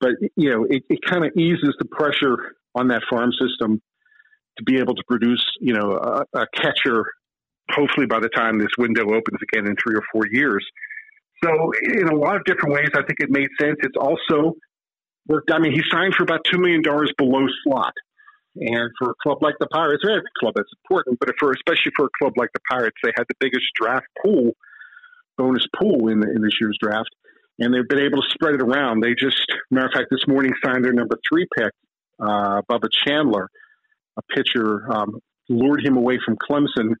But, 0.00 0.12
you 0.36 0.50
know, 0.50 0.64
it, 0.64 0.82
it 0.90 0.98
kind 1.08 1.24
of 1.24 1.32
eases 1.36 1.74
the 1.78 1.86
pressure 1.86 2.54
on 2.74 2.88
that 2.88 3.02
farm 3.08 3.30
system 3.32 3.80
to 4.58 4.64
be 4.64 4.78
able 4.78 4.94
to 4.94 5.02
produce, 5.08 5.44
you 5.60 5.72
know, 5.72 5.92
a, 5.92 6.38
a 6.40 6.46
catcher, 6.54 7.04
hopefully 7.70 8.06
by 8.06 8.18
the 8.20 8.28
time 8.28 8.58
this 8.58 8.76
window 8.76 9.04
opens 9.14 9.38
again 9.42 9.66
in 9.66 9.76
three 9.76 9.94
or 9.94 10.02
four 10.12 10.24
years. 10.30 10.66
So, 11.44 11.72
in 11.82 12.08
a 12.08 12.16
lot 12.16 12.36
of 12.36 12.44
different 12.44 12.74
ways, 12.74 12.88
I 12.94 13.02
think 13.02 13.20
it 13.20 13.30
made 13.30 13.48
sense. 13.60 13.76
It's 13.82 13.96
also 13.96 14.54
worked. 15.26 15.50
I 15.52 15.58
mean, 15.58 15.72
he 15.72 15.82
signed 15.90 16.14
for 16.14 16.24
about 16.24 16.40
$2 16.52 16.58
million 16.58 16.82
below 16.82 17.46
slot. 17.64 17.92
And 18.60 18.90
for 18.98 19.10
a 19.10 19.14
club 19.22 19.38
like 19.40 19.54
the 19.60 19.68
Pirates, 19.68 20.02
every 20.04 20.22
club 20.40 20.54
that's 20.56 20.70
important, 20.82 21.18
but 21.20 21.30
for 21.38 21.52
especially 21.52 21.92
for 21.96 22.06
a 22.06 22.08
club 22.20 22.32
like 22.36 22.50
the 22.54 22.60
Pirates, 22.68 22.96
they 23.04 23.12
had 23.16 23.24
the 23.28 23.36
biggest 23.38 23.66
draft 23.80 24.06
pool, 24.24 24.52
bonus 25.36 25.64
pool 25.78 26.08
in, 26.08 26.20
the, 26.20 26.28
in 26.28 26.42
this 26.42 26.54
year's 26.60 26.76
draft, 26.82 27.10
and 27.60 27.72
they've 27.72 27.88
been 27.88 28.00
able 28.00 28.20
to 28.20 28.28
spread 28.30 28.54
it 28.54 28.62
around. 28.62 29.00
They 29.00 29.14
just, 29.14 29.46
matter 29.70 29.86
of 29.86 29.92
fact, 29.92 30.08
this 30.10 30.26
morning 30.26 30.52
signed 30.64 30.84
their 30.84 30.92
number 30.92 31.18
three 31.28 31.46
pick, 31.56 31.72
uh, 32.18 32.62
Bubba 32.68 32.88
Chandler, 33.06 33.48
a 34.16 34.22
pitcher, 34.34 34.92
um, 34.92 35.20
lured 35.48 35.84
him 35.84 35.96
away 35.96 36.18
from 36.24 36.36
Clemson 36.36 36.94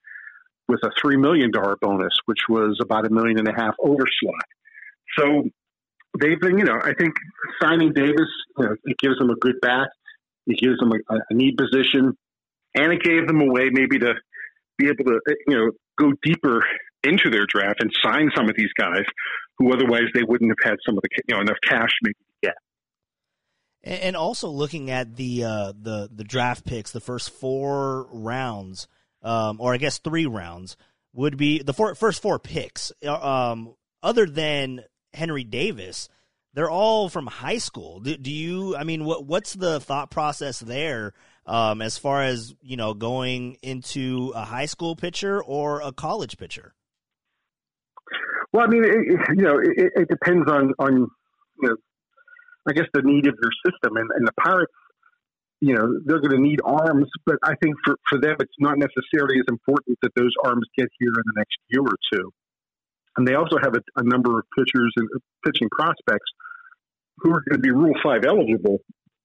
with 0.68 0.80
a 0.84 0.90
three 1.00 1.16
million 1.16 1.50
dollar 1.50 1.76
bonus, 1.80 2.12
which 2.26 2.40
was 2.48 2.78
about 2.82 3.06
a 3.06 3.10
million 3.10 3.38
and 3.38 3.48
a 3.48 3.52
half 3.52 3.74
over 3.82 4.04
slot. 4.20 4.44
So 5.16 5.48
they've 6.20 6.40
been, 6.40 6.58
you 6.58 6.64
know, 6.64 6.78
I 6.82 6.92
think 6.94 7.14
signing 7.60 7.92
Davis, 7.92 8.28
you 8.58 8.64
know, 8.64 8.76
it 8.84 8.98
gives 8.98 9.18
them 9.18 9.30
a 9.30 9.36
good 9.36 9.60
back, 9.60 9.88
it 10.46 10.58
gives 10.58 10.78
them 10.78 10.92
a, 10.92 11.14
a 11.30 11.34
need 11.34 11.56
position, 11.56 12.16
and 12.74 12.92
it 12.92 13.02
gave 13.02 13.26
them 13.26 13.40
a 13.40 13.46
way 13.46 13.70
maybe 13.72 13.98
to 13.98 14.14
be 14.76 14.86
able 14.86 15.04
to, 15.04 15.20
you 15.46 15.56
know, 15.56 15.70
go 15.98 16.12
deeper 16.22 16.64
into 17.02 17.30
their 17.30 17.46
draft 17.46 17.80
and 17.80 17.92
sign 18.02 18.30
some 18.36 18.48
of 18.48 18.56
these 18.56 18.72
guys 18.78 19.04
who 19.58 19.72
otherwise 19.72 20.04
they 20.14 20.22
wouldn't 20.22 20.50
have 20.50 20.70
had 20.70 20.78
some 20.84 20.96
of 20.96 21.02
the, 21.02 21.08
you 21.28 21.34
know, 21.34 21.40
enough 21.40 21.58
cash 21.66 21.90
maybe 22.02 22.14
to 22.14 22.48
get. 22.48 22.54
And 23.84 24.16
also 24.16 24.48
looking 24.48 24.90
at 24.90 25.16
the 25.16 25.44
uh, 25.44 25.72
the 25.80 26.10
the 26.12 26.24
draft 26.24 26.66
picks, 26.66 26.90
the 26.90 27.00
first 27.00 27.30
four 27.30 28.08
rounds, 28.10 28.88
um, 29.28 29.60
or 29.60 29.74
I 29.74 29.76
guess 29.76 29.98
three 29.98 30.26
rounds, 30.26 30.76
would 31.12 31.36
be 31.36 31.62
the 31.62 31.74
four, 31.74 31.94
first 31.94 32.22
four 32.22 32.38
picks. 32.38 32.92
Uh, 33.04 33.12
um, 33.12 33.74
other 34.02 34.26
than 34.26 34.84
Henry 35.12 35.44
Davis, 35.44 36.08
they're 36.54 36.70
all 36.70 37.08
from 37.08 37.26
high 37.26 37.58
school. 37.58 38.00
Do, 38.00 38.16
do 38.16 38.30
you? 38.30 38.76
I 38.76 38.84
mean, 38.84 39.04
what 39.04 39.26
what's 39.26 39.52
the 39.52 39.80
thought 39.80 40.10
process 40.10 40.58
there 40.60 41.12
um, 41.46 41.82
as 41.82 41.98
far 41.98 42.22
as 42.22 42.54
you 42.62 42.76
know 42.76 42.94
going 42.94 43.58
into 43.62 44.32
a 44.34 44.44
high 44.44 44.66
school 44.66 44.96
pitcher 44.96 45.42
or 45.42 45.82
a 45.82 45.92
college 45.92 46.38
pitcher? 46.38 46.74
Well, 48.52 48.64
I 48.64 48.68
mean, 48.68 48.84
it, 48.84 49.36
you 49.36 49.42
know, 49.42 49.58
it, 49.58 49.92
it 49.94 50.08
depends 50.08 50.50
on 50.50 50.72
on 50.78 51.08
you 51.60 51.68
know 51.68 51.76
I 52.68 52.72
guess 52.72 52.86
the 52.92 53.02
need 53.02 53.26
of 53.26 53.34
your 53.40 53.50
system. 53.64 53.96
And, 53.96 54.10
and 54.14 54.26
the 54.26 54.32
Pirates, 54.32 54.72
you 55.60 55.74
know, 55.74 55.98
they're 56.04 56.20
going 56.20 56.36
to 56.36 56.40
need 56.40 56.60
arms, 56.64 57.06
but 57.26 57.36
I 57.42 57.54
think 57.62 57.74
for, 57.84 57.96
for 58.08 58.20
them, 58.20 58.36
it's 58.38 58.58
not 58.60 58.78
necessarily 58.78 59.38
as 59.38 59.46
important 59.48 59.98
that 60.02 60.12
those 60.14 60.32
arms 60.44 60.66
get 60.76 60.88
here 60.98 61.08
in 61.08 61.24
the 61.26 61.32
next 61.36 61.56
year 61.68 61.82
or 61.82 61.96
two. 62.12 62.30
And 63.16 63.26
they 63.26 63.34
also 63.34 63.56
have 63.60 63.74
a, 63.74 63.82
a 63.96 64.04
number 64.04 64.38
of 64.38 64.44
pitchers 64.56 64.92
and 64.96 65.08
uh, 65.14 65.18
pitching 65.44 65.68
prospects 65.72 66.30
who 67.18 67.30
are 67.32 67.42
going 67.48 67.58
to 67.58 67.62
be 67.62 67.72
Rule 67.72 67.94
5 68.02 68.24
eligible 68.24 68.78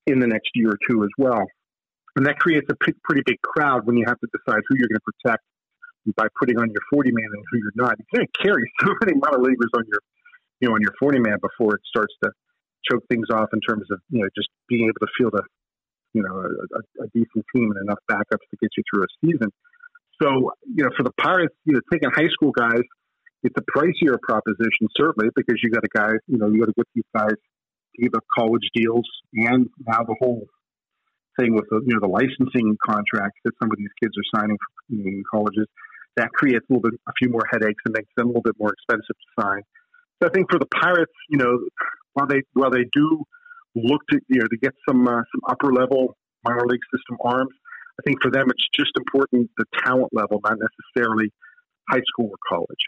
in 0.07 0.19
the 0.19 0.25
next 0.25 0.49
year 0.55 0.71
or 0.71 0.79
two 0.89 1.03
as 1.03 1.11
well. 1.19 1.45
And 2.15 2.25
that 2.25 2.39
creates 2.39 2.65
a 2.69 2.75
p- 2.75 2.97
pretty 3.03 3.21
big 3.25 3.39
crowd 3.41 3.85
when 3.85 3.97
you 3.97 4.05
have 4.07 4.19
to 4.19 4.27
decide 4.33 4.61
who 4.67 4.77
you're 4.77 4.89
going 4.89 5.01
to 5.01 5.11
protect 5.13 5.43
by 6.17 6.27
putting 6.39 6.57
on 6.57 6.69
your 6.69 6.81
40 6.91 7.11
man 7.11 7.29
and 7.31 7.43
who 7.51 7.57
you're 7.59 7.77
not. 7.77 7.95
You 7.99 8.05
can't 8.19 8.29
carry 8.41 8.71
so 8.81 8.93
many 9.05 9.19
minor 9.19 9.41
leaguers 9.41 9.69
on 9.77 9.83
your, 9.87 10.01
you 10.59 10.69
know, 10.69 10.75
on 10.75 10.81
your 10.81 10.93
40 10.99 11.19
man 11.19 11.37
before 11.41 11.75
it 11.75 11.81
starts 11.85 12.13
to 12.23 12.31
choke 12.89 13.03
things 13.09 13.27
off 13.31 13.49
in 13.53 13.61
terms 13.61 13.87
of 13.91 13.99
you 14.09 14.21
know 14.21 14.27
just 14.35 14.49
being 14.67 14.85
able 14.85 14.99
to 14.99 15.11
field 15.17 15.33
a 15.35 15.43
you 16.13 16.23
know 16.23 16.35
a, 16.35 17.03
a, 17.03 17.07
decent 17.13 17.45
team 17.55 17.71
and 17.71 17.81
enough 17.83 17.99
backups 18.09 18.45
to 18.51 18.57
get 18.61 18.69
you 18.77 18.83
through 18.89 19.03
a 19.03 19.11
season. 19.25 19.49
So 20.21 20.51
you 20.63 20.83
know 20.83 20.89
for 20.95 21.03
the 21.03 21.13
Pirates, 21.19 21.55
you 21.65 21.73
know 21.73 21.81
taking 21.91 22.09
high 22.11 22.29
school 22.31 22.51
guys, 22.51 22.83
it's 23.43 23.55
a 23.57 23.77
pricier 23.77 24.17
proposition 24.21 24.87
certainly 24.95 25.29
because 25.35 25.55
you 25.63 25.69
got 25.69 25.83
a 25.83 25.93
guy 25.93 26.11
you 26.27 26.37
know 26.37 26.47
you 26.47 26.59
got 26.59 26.67
to 26.67 26.73
get 26.77 26.87
these 26.95 27.11
guys 27.15 27.31
to 27.31 28.01
give 28.01 28.13
up 28.15 28.23
college 28.37 28.67
deals 28.73 29.07
and 29.33 29.69
now 29.85 30.03
the 30.03 30.15
whole 30.19 30.47
thing 31.39 31.55
with 31.55 31.65
the 31.69 31.81
you 31.85 31.93
know 31.93 31.99
the 31.99 32.07
licensing 32.07 32.77
contracts 32.85 33.39
that 33.43 33.53
some 33.61 33.71
of 33.71 33.77
these 33.77 33.93
kids 34.01 34.13
are 34.17 34.39
signing 34.39 34.57
for, 34.57 34.95
you 34.95 35.23
colleges 35.31 35.67
that 36.15 36.29
creates 36.33 36.65
a 36.69 36.73
little 36.73 36.89
bit 36.89 36.99
a 37.07 37.11
few 37.17 37.29
more 37.29 37.43
headaches 37.51 37.81
and 37.85 37.95
makes 37.95 38.09
them 38.15 38.27
a 38.27 38.29
little 38.29 38.43
bit 38.43 38.55
more 38.59 38.71
expensive 38.71 39.15
to 39.17 39.41
sign. 39.41 39.61
So 40.21 40.29
I 40.29 40.31
think 40.31 40.49
for 40.51 40.59
the 40.59 40.67
Pirates, 40.67 41.11
you 41.29 41.37
know, 41.37 41.59
while 42.13 42.27
they 42.27 42.41
while 42.53 42.69
they 42.69 42.85
do 42.93 43.23
look 43.75 44.01
to 44.11 44.19
you 44.27 44.39
know 44.39 44.47
to 44.47 44.57
get 44.57 44.73
some 44.87 45.07
uh, 45.07 45.11
some 45.11 45.41
upper 45.47 45.71
level 45.73 46.15
minor 46.43 46.65
league 46.67 46.81
system 46.95 47.17
arms, 47.23 47.53
I 47.99 48.03
think 48.03 48.21
for 48.21 48.31
them 48.31 48.47
it's 48.49 48.67
just 48.75 48.91
important 48.97 49.49
the 49.57 49.65
talent 49.85 50.09
level, 50.13 50.41
not 50.43 50.57
necessarily 50.59 51.31
high 51.89 52.01
school 52.07 52.29
or 52.29 52.37
college. 52.47 52.85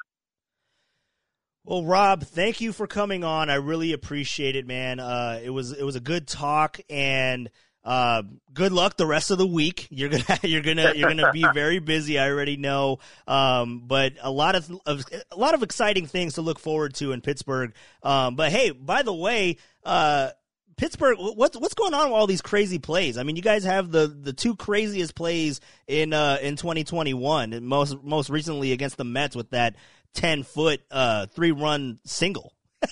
Well, 1.64 1.84
Rob, 1.84 2.24
thank 2.24 2.62
you 2.62 2.72
for 2.72 2.86
coming 2.86 3.24
on. 3.24 3.50
I 3.50 3.56
really 3.56 3.94
appreciate 3.94 4.56
it, 4.56 4.68
man. 4.68 5.00
Uh, 5.00 5.40
it 5.44 5.50
was 5.50 5.72
it 5.72 5.84
was 5.84 5.96
a 5.96 6.00
good 6.00 6.28
talk, 6.28 6.80
and 6.90 7.50
uh, 7.84 8.22
good 8.54 8.72
luck 8.72 8.98
the 8.98 9.06
rest 9.06 9.32
of 9.32 9.38
the 9.40 9.48
week. 9.48 9.88
You're 9.90 10.10
gonna 10.10 10.24
you're 10.44 10.62
gonna 10.62 10.94
you're 10.96 11.10
gonna 11.10 11.32
be 11.32 11.44
very 11.54 11.80
busy. 11.80 12.20
I 12.20 12.30
already 12.30 12.58
know. 12.58 13.00
Um, 13.28 13.84
but 13.86 14.14
a 14.22 14.32
lot 14.32 14.56
of, 14.56 14.72
of, 14.86 15.06
a 15.32 15.38
lot 15.38 15.56
of 15.56 15.64
exciting 15.64 16.06
things 16.06 16.36
to 16.36 16.42
look 16.42 16.60
forward 16.60 16.94
to 16.96 17.12
in 17.14 17.22
Pittsburgh. 17.22 17.74
Um, 18.04 18.36
but 18.36 18.52
hey, 18.52 18.72
by 18.72 19.04
the 19.04 19.14
way, 19.14 19.58
uh, 19.84 20.32
Pittsburgh, 20.78 21.18
what's 21.18 21.58
what's 21.58 21.74
going 21.74 21.94
on 21.94 22.10
with 22.10 22.20
all 22.20 22.28
these 22.28 22.42
crazy 22.42 22.80
plays? 22.80 23.18
I 23.18 23.24
mean, 23.24 23.38
you 23.38 23.42
guys 23.42 23.64
have 23.64 23.92
the, 23.92 24.08
the 24.08 24.34
two 24.34 24.56
craziest 24.56 25.16
plays 25.16 25.62
in 25.88 26.12
uh, 26.12 26.38
in 26.42 26.58
2021, 26.58 27.64
most 27.64 28.04
most 28.04 28.30
recently 28.30 28.74
against 28.74 28.98
the 28.98 29.06
Mets 29.06 29.36
with 29.36 29.52
that 29.52 29.76
10 30.16 30.44
foot 30.44 30.82
uh, 30.92 31.28
three 31.28 31.52
run 31.52 32.00
single. 32.04 32.54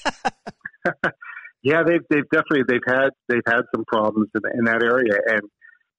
yeah, 1.61 1.83
they've 1.85 2.03
they've 2.09 2.29
definitely 2.31 2.63
they've 2.67 2.87
had 2.87 3.09
they've 3.27 3.45
had 3.45 3.63
some 3.75 3.83
problems 3.85 4.29
in, 4.33 4.41
in 4.59 4.63
that 4.65 4.81
area, 4.81 5.19
and 5.27 5.41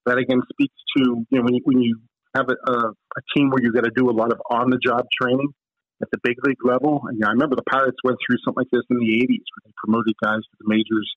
that 0.06 0.16
again 0.16 0.40
speaks 0.52 0.74
to 0.96 1.26
you 1.28 1.38
know 1.38 1.42
when 1.42 1.54
you, 1.54 1.60
when 1.64 1.80
you 1.82 1.98
have 2.34 2.46
a, 2.48 2.70
a, 2.70 2.76
a 2.88 3.22
team 3.36 3.50
where 3.50 3.62
you 3.62 3.72
got 3.72 3.84
to 3.84 3.92
do 3.94 4.08
a 4.08 4.12
lot 4.16 4.32
of 4.32 4.40
on 4.50 4.70
the 4.70 4.78
job 4.78 5.04
training 5.20 5.48
at 6.02 6.08
the 6.10 6.18
big 6.24 6.36
league 6.44 6.64
level. 6.64 7.02
And, 7.06 7.16
you 7.16 7.20
know, 7.20 7.28
I 7.28 7.32
remember 7.32 7.56
the 7.56 7.62
Pirates 7.70 7.96
went 8.02 8.18
through 8.18 8.38
something 8.44 8.60
like 8.60 8.70
this 8.72 8.82
in 8.88 8.96
the 8.96 9.20
'80s 9.20 9.44
where 9.52 9.62
they 9.66 9.72
promoted 9.76 10.14
guys 10.22 10.40
to 10.40 10.56
the 10.60 10.68
majors 10.68 11.12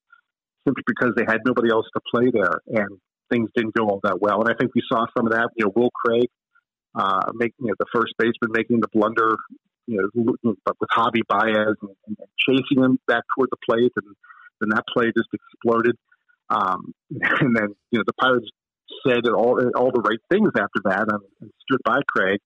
simply 0.68 0.84
because 0.86 1.12
they 1.16 1.24
had 1.26 1.40
nobody 1.46 1.70
else 1.70 1.86
to 1.94 2.00
play 2.12 2.30
there, 2.32 2.60
and 2.68 3.00
things 3.30 3.48
didn't 3.56 3.74
go 3.74 3.88
all 3.88 4.00
that 4.02 4.20
well. 4.20 4.40
And 4.40 4.48
I 4.50 4.54
think 4.58 4.74
we 4.74 4.82
saw 4.88 5.06
some 5.16 5.26
of 5.26 5.32
that. 5.32 5.48
You 5.56 5.66
know, 5.66 5.72
Will 5.74 5.90
Craig 5.90 6.28
uh, 6.94 7.32
making 7.34 7.54
you 7.60 7.68
know, 7.68 7.74
the 7.78 7.86
first 7.94 8.12
baseman 8.18 8.52
making 8.52 8.80
the 8.80 8.88
blunder 8.92 9.36
you 9.86 10.10
know, 10.14 10.34
with 10.44 10.90
Javi 10.94 11.22
Baez 11.26 11.74
and, 11.80 11.96
and, 12.06 12.16
chasing 12.46 12.84
him 12.84 12.98
back 13.08 13.22
toward 13.34 13.48
the 13.50 13.56
plate, 13.68 13.92
and 13.96 14.14
then 14.60 14.68
that 14.70 14.84
play 14.92 15.06
just 15.16 15.28
exploded. 15.32 15.96
Um, 16.50 16.92
and 17.10 17.56
then 17.56 17.74
you 17.90 17.98
know 17.98 18.04
the 18.06 18.12
Pirates 18.20 18.48
said 19.06 19.26
all 19.28 19.58
all 19.74 19.90
the 19.92 20.02
right 20.02 20.18
things 20.30 20.50
after 20.56 20.80
that 20.84 21.06
and, 21.10 21.22
and 21.40 21.50
stood 21.62 21.80
by 21.84 22.00
Craig. 22.06 22.40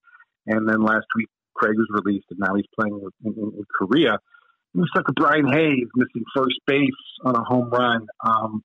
And 0.46 0.68
then 0.68 0.82
last 0.82 1.06
week 1.16 1.28
Craig 1.54 1.74
was 1.76 1.88
released, 1.90 2.26
and 2.30 2.38
now 2.38 2.54
he's 2.54 2.66
playing 2.78 3.00
in, 3.24 3.32
in, 3.32 3.52
in 3.58 3.64
Korea. 3.76 4.18
It's 4.74 4.90
like 4.94 5.08
a 5.08 5.12
Brian 5.12 5.52
Hayes 5.52 5.88
missing 5.94 6.24
first 6.34 6.58
base 6.66 6.90
on 7.24 7.36
a 7.36 7.44
home 7.44 7.68
run. 7.70 8.06
Um, 8.24 8.62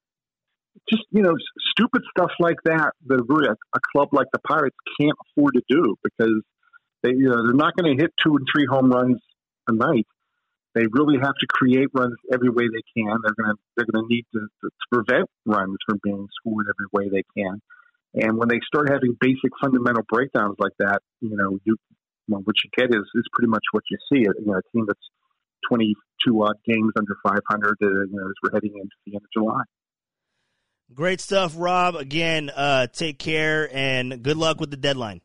just 0.90 1.04
you 1.12 1.22
know, 1.22 1.36
stupid 1.72 2.04
stuff 2.12 2.32
like 2.40 2.58
that 2.66 2.92
that 3.08 3.24
really 3.28 3.48
a, 3.48 3.54
a 3.54 3.80
club 3.92 4.10
like 4.14 4.28
the 4.32 4.40
Pirates 4.40 4.76
can't 5.00 5.18
afford 5.28 5.56
to 5.56 5.62
do 5.70 5.96
because 6.04 6.42
they 7.04 7.10
you 7.10 7.30
know 7.30 7.44
they're 7.44 7.54
not 7.54 7.76
going 7.76 7.96
to 7.96 8.02
hit 8.02 8.14
two 8.24 8.36
and 8.36 8.48
three 8.54 8.66
home 8.70 8.90
runs 8.90 9.20
a 9.68 9.74
night. 9.74 10.08
They 10.76 10.86
really 10.92 11.18
have 11.18 11.34
to 11.34 11.48
create 11.50 11.90
runs 11.94 12.16
every 12.32 12.50
way 12.50 12.66
they 12.68 12.86
can. 12.96 13.18
They're 13.24 13.36
going 13.36 13.56
to 13.56 13.60
they're 13.76 13.88
going 13.92 14.06
to 14.06 14.14
need 14.14 14.26
to, 14.34 14.48
to 14.62 14.70
prevent 14.92 15.30
runs 15.46 15.78
from 15.88 16.00
being 16.04 16.28
scored 16.40 16.68
every 16.70 16.88
way 16.94 17.10
they 17.10 17.24
can. 17.36 17.62
And 18.14 18.38
when 18.38 18.48
they 18.48 18.60
start 18.66 18.90
having 18.90 19.18
basic 19.20 19.52
fundamental 19.62 20.04
breakdowns 20.08 20.56
like 20.60 20.74
that, 20.80 21.02
you 21.20 21.36
know, 21.36 21.60
you 21.66 21.76
well, 22.28 22.42
what 22.44 22.56
you 22.64 22.70
get 22.78 22.96
is 22.96 23.04
is 23.16 23.26
pretty 23.34 23.50
much 23.50 23.64
what 23.72 23.84
you 23.90 23.98
see. 24.12 24.20
You 24.20 24.34
know, 24.46 24.60
a 24.60 24.62
team 24.72 24.86
that's 24.88 25.08
twenty 25.68 25.96
two 26.26 26.42
odd 26.44 26.56
games 26.66 26.92
under 26.98 27.16
five 27.24 27.42
hundred. 27.50 27.78
Uh, 27.82 27.88
you 27.88 28.10
know, 28.12 28.28
as 28.28 28.34
we're 28.44 28.52
heading 28.54 28.74
into 28.76 28.96
the 29.06 29.14
end 29.14 29.22
of 29.24 29.32
July. 29.34 29.62
Great 30.94 31.20
stuff, 31.20 31.54
Rob. 31.58 31.96
Again, 31.96 32.50
uh, 32.50 32.88
take 32.88 33.20
care 33.20 33.70
and 33.74 34.24
good 34.24 34.38
luck 34.38 34.60
with 34.60 34.72
the 34.72 34.78
deadline. 34.78 35.22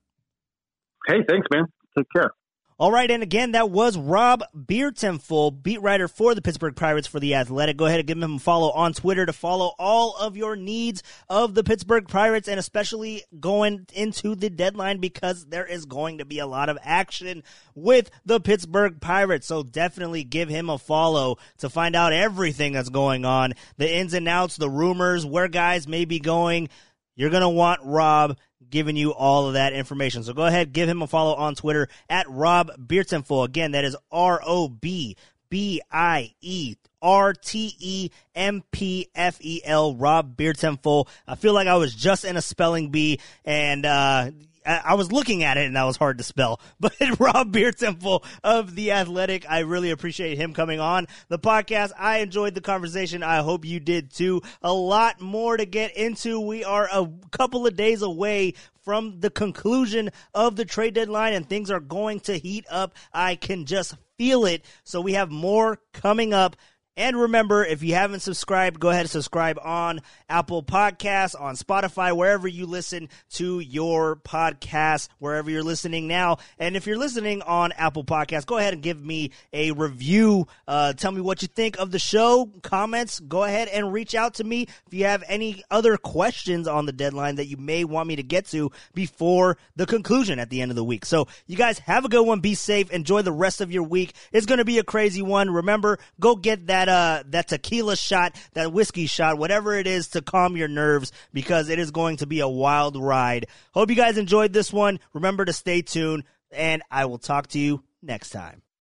Hey, 1.06 1.18
thanks, 1.28 1.46
man. 1.52 1.66
Take 1.96 2.06
care. 2.14 2.30
All 2.78 2.90
right, 2.90 3.10
and 3.10 3.22
again, 3.22 3.52
that 3.52 3.70
was 3.70 3.98
Rob 3.98 4.42
Biertempfel, 4.56 5.62
beat 5.62 5.82
writer 5.82 6.08
for 6.08 6.34
the 6.34 6.42
Pittsburgh 6.42 6.74
Pirates 6.74 7.06
for 7.06 7.20
the 7.20 7.34
Athletic. 7.34 7.76
Go 7.76 7.84
ahead 7.84 8.00
and 8.00 8.08
give 8.08 8.18
him 8.18 8.34
a 8.34 8.38
follow 8.38 8.70
on 8.72 8.94
Twitter 8.94 9.26
to 9.26 9.32
follow 9.32 9.74
all 9.78 10.16
of 10.16 10.36
your 10.36 10.56
needs 10.56 11.02
of 11.28 11.54
the 11.54 11.62
Pittsburgh 11.62 12.08
Pirates, 12.08 12.48
and 12.48 12.58
especially 12.58 13.22
going 13.38 13.86
into 13.92 14.34
the 14.34 14.48
deadline 14.48 14.98
because 14.98 15.46
there 15.46 15.66
is 15.66 15.84
going 15.84 16.18
to 16.18 16.24
be 16.24 16.38
a 16.38 16.46
lot 16.46 16.70
of 16.70 16.78
action 16.82 17.42
with 17.74 18.10
the 18.24 18.40
Pittsburgh 18.40 19.00
Pirates. 19.00 19.46
So 19.46 19.62
definitely 19.62 20.24
give 20.24 20.48
him 20.48 20.70
a 20.70 20.78
follow 20.78 21.36
to 21.58 21.68
find 21.68 21.94
out 21.94 22.14
everything 22.14 22.72
that's 22.72 22.88
going 22.88 23.24
on, 23.24 23.52
the 23.76 23.94
ins 23.94 24.14
and 24.14 24.26
outs, 24.26 24.56
the 24.56 24.70
rumors, 24.70 25.26
where 25.26 25.48
guys 25.48 25.86
may 25.86 26.06
be 26.06 26.18
going. 26.18 26.70
You're 27.14 27.30
going 27.30 27.42
to 27.42 27.48
want 27.50 27.80
Rob 27.84 28.38
giving 28.72 28.96
you 28.96 29.12
all 29.12 29.46
of 29.46 29.52
that 29.54 29.72
information. 29.72 30.24
So 30.24 30.32
go 30.32 30.46
ahead, 30.46 30.72
give 30.72 30.88
him 30.88 31.02
a 31.02 31.06
follow 31.06 31.36
on 31.36 31.54
Twitter 31.54 31.88
at 32.08 32.28
Rob 32.28 32.72
Biertempfel. 32.76 33.44
Again, 33.44 33.72
that 33.72 33.84
is 33.84 33.96
R 34.10 34.40
O 34.44 34.68
B 34.68 35.16
B 35.48 35.80
I 35.92 36.34
E 36.40 36.74
R 37.00 37.34
T 37.34 37.76
E 37.78 38.10
M 38.34 38.64
P 38.72 39.08
F 39.14 39.38
E 39.40 39.60
L, 39.64 39.94
Rob 39.94 40.36
Biertempfel. 40.36 41.06
I 41.28 41.34
feel 41.34 41.52
like 41.52 41.68
I 41.68 41.76
was 41.76 41.94
just 41.94 42.24
in 42.24 42.36
a 42.36 42.42
spelling 42.42 42.90
bee, 42.90 43.20
and 43.44 43.84
uh, 43.84 44.30
I 44.64 44.94
was 44.94 45.12
looking 45.12 45.42
at 45.42 45.56
it 45.56 45.66
and 45.66 45.76
that 45.76 45.84
was 45.84 45.96
hard 45.96 46.18
to 46.18 46.24
spell. 46.24 46.60
But 46.80 46.94
Rob 47.20 47.52
Biertemple 47.52 48.24
of 48.42 48.74
The 48.74 48.92
Athletic, 48.92 49.46
I 49.48 49.60
really 49.60 49.90
appreciate 49.90 50.36
him 50.36 50.52
coming 50.52 50.80
on 50.80 51.06
the 51.28 51.38
podcast. 51.38 51.92
I 51.96 52.18
enjoyed 52.18 52.54
the 52.54 52.60
conversation. 52.60 53.22
I 53.22 53.38
hope 53.38 53.64
you 53.64 53.78
did 53.78 54.12
too. 54.12 54.42
A 54.62 54.72
lot 54.72 55.20
more 55.20 55.56
to 55.56 55.64
get 55.64 55.96
into. 55.96 56.40
We 56.40 56.64
are 56.64 56.88
a 56.92 57.08
couple 57.30 57.66
of 57.66 57.76
days 57.76 58.02
away 58.02 58.54
from 58.82 59.20
the 59.20 59.30
conclusion 59.30 60.10
of 60.34 60.56
the 60.56 60.64
trade 60.64 60.94
deadline 60.94 61.34
and 61.34 61.48
things 61.48 61.70
are 61.70 61.80
going 61.80 62.20
to 62.20 62.36
heat 62.36 62.66
up. 62.68 62.94
I 63.12 63.36
can 63.36 63.64
just 63.64 63.94
feel 64.18 64.44
it. 64.44 64.64
So 64.84 65.00
we 65.00 65.14
have 65.14 65.30
more 65.30 65.80
coming 65.92 66.34
up. 66.34 66.56
And 66.94 67.18
remember, 67.18 67.64
if 67.64 67.82
you 67.82 67.94
haven't 67.94 68.20
subscribed, 68.20 68.78
go 68.78 68.90
ahead 68.90 69.02
and 69.02 69.10
subscribe 69.10 69.58
on 69.62 70.00
Apple 70.28 70.62
Podcasts, 70.62 71.38
on 71.40 71.56
Spotify, 71.56 72.14
wherever 72.14 72.46
you 72.46 72.66
listen 72.66 73.08
to 73.30 73.60
your 73.60 74.16
podcast, 74.16 75.08
wherever 75.18 75.50
you're 75.50 75.62
listening 75.62 76.06
now. 76.06 76.36
And 76.58 76.76
if 76.76 76.86
you're 76.86 76.98
listening 76.98 77.40
on 77.40 77.72
Apple 77.72 78.04
Podcasts, 78.04 78.44
go 78.44 78.58
ahead 78.58 78.74
and 78.74 78.82
give 78.82 79.02
me 79.02 79.30
a 79.54 79.72
review. 79.72 80.46
Uh, 80.68 80.92
tell 80.92 81.12
me 81.12 81.22
what 81.22 81.40
you 81.40 81.48
think 81.48 81.78
of 81.78 81.92
the 81.92 81.98
show. 81.98 82.50
Comments, 82.62 83.20
go 83.20 83.44
ahead 83.44 83.68
and 83.68 83.90
reach 83.90 84.14
out 84.14 84.34
to 84.34 84.44
me 84.44 84.66
if 84.86 84.92
you 84.92 85.06
have 85.06 85.24
any 85.28 85.64
other 85.70 85.96
questions 85.96 86.68
on 86.68 86.84
the 86.84 86.92
deadline 86.92 87.36
that 87.36 87.46
you 87.46 87.56
may 87.56 87.84
want 87.84 88.06
me 88.06 88.16
to 88.16 88.22
get 88.22 88.44
to 88.48 88.70
before 88.92 89.56
the 89.76 89.86
conclusion 89.86 90.38
at 90.38 90.50
the 90.50 90.60
end 90.60 90.70
of 90.70 90.76
the 90.76 90.84
week. 90.84 91.06
So 91.06 91.26
you 91.46 91.56
guys 91.56 91.78
have 91.78 92.04
a 92.04 92.10
good 92.10 92.26
one. 92.26 92.40
Be 92.40 92.54
safe. 92.54 92.90
Enjoy 92.90 93.22
the 93.22 93.32
rest 93.32 93.62
of 93.62 93.72
your 93.72 93.84
week. 93.84 94.12
It's 94.30 94.44
going 94.44 94.58
to 94.58 94.64
be 94.66 94.78
a 94.78 94.84
crazy 94.84 95.22
one. 95.22 95.50
Remember, 95.50 95.98
go 96.20 96.36
get 96.36 96.66
that 96.66 96.81
that 96.86 96.88
uh 96.88 97.22
that 97.30 97.48
tequila 97.48 97.96
shot, 97.96 98.34
that 98.54 98.72
whiskey 98.72 99.06
shot, 99.06 99.38
whatever 99.38 99.74
it 99.74 99.86
is 99.86 100.08
to 100.08 100.22
calm 100.22 100.56
your 100.56 100.68
nerves 100.68 101.12
because 101.32 101.68
it 101.68 101.78
is 101.78 101.90
going 101.90 102.16
to 102.18 102.26
be 102.26 102.40
a 102.40 102.48
wild 102.48 102.96
ride. 102.96 103.46
Hope 103.72 103.90
you 103.90 103.96
guys 103.96 104.18
enjoyed 104.18 104.52
this 104.52 104.72
one. 104.72 104.98
Remember 105.12 105.44
to 105.44 105.52
stay 105.52 105.82
tuned 105.82 106.24
and 106.50 106.82
I 106.90 107.06
will 107.06 107.18
talk 107.18 107.48
to 107.48 107.58
you 107.58 107.82
next 108.02 108.30
time. 108.30 108.62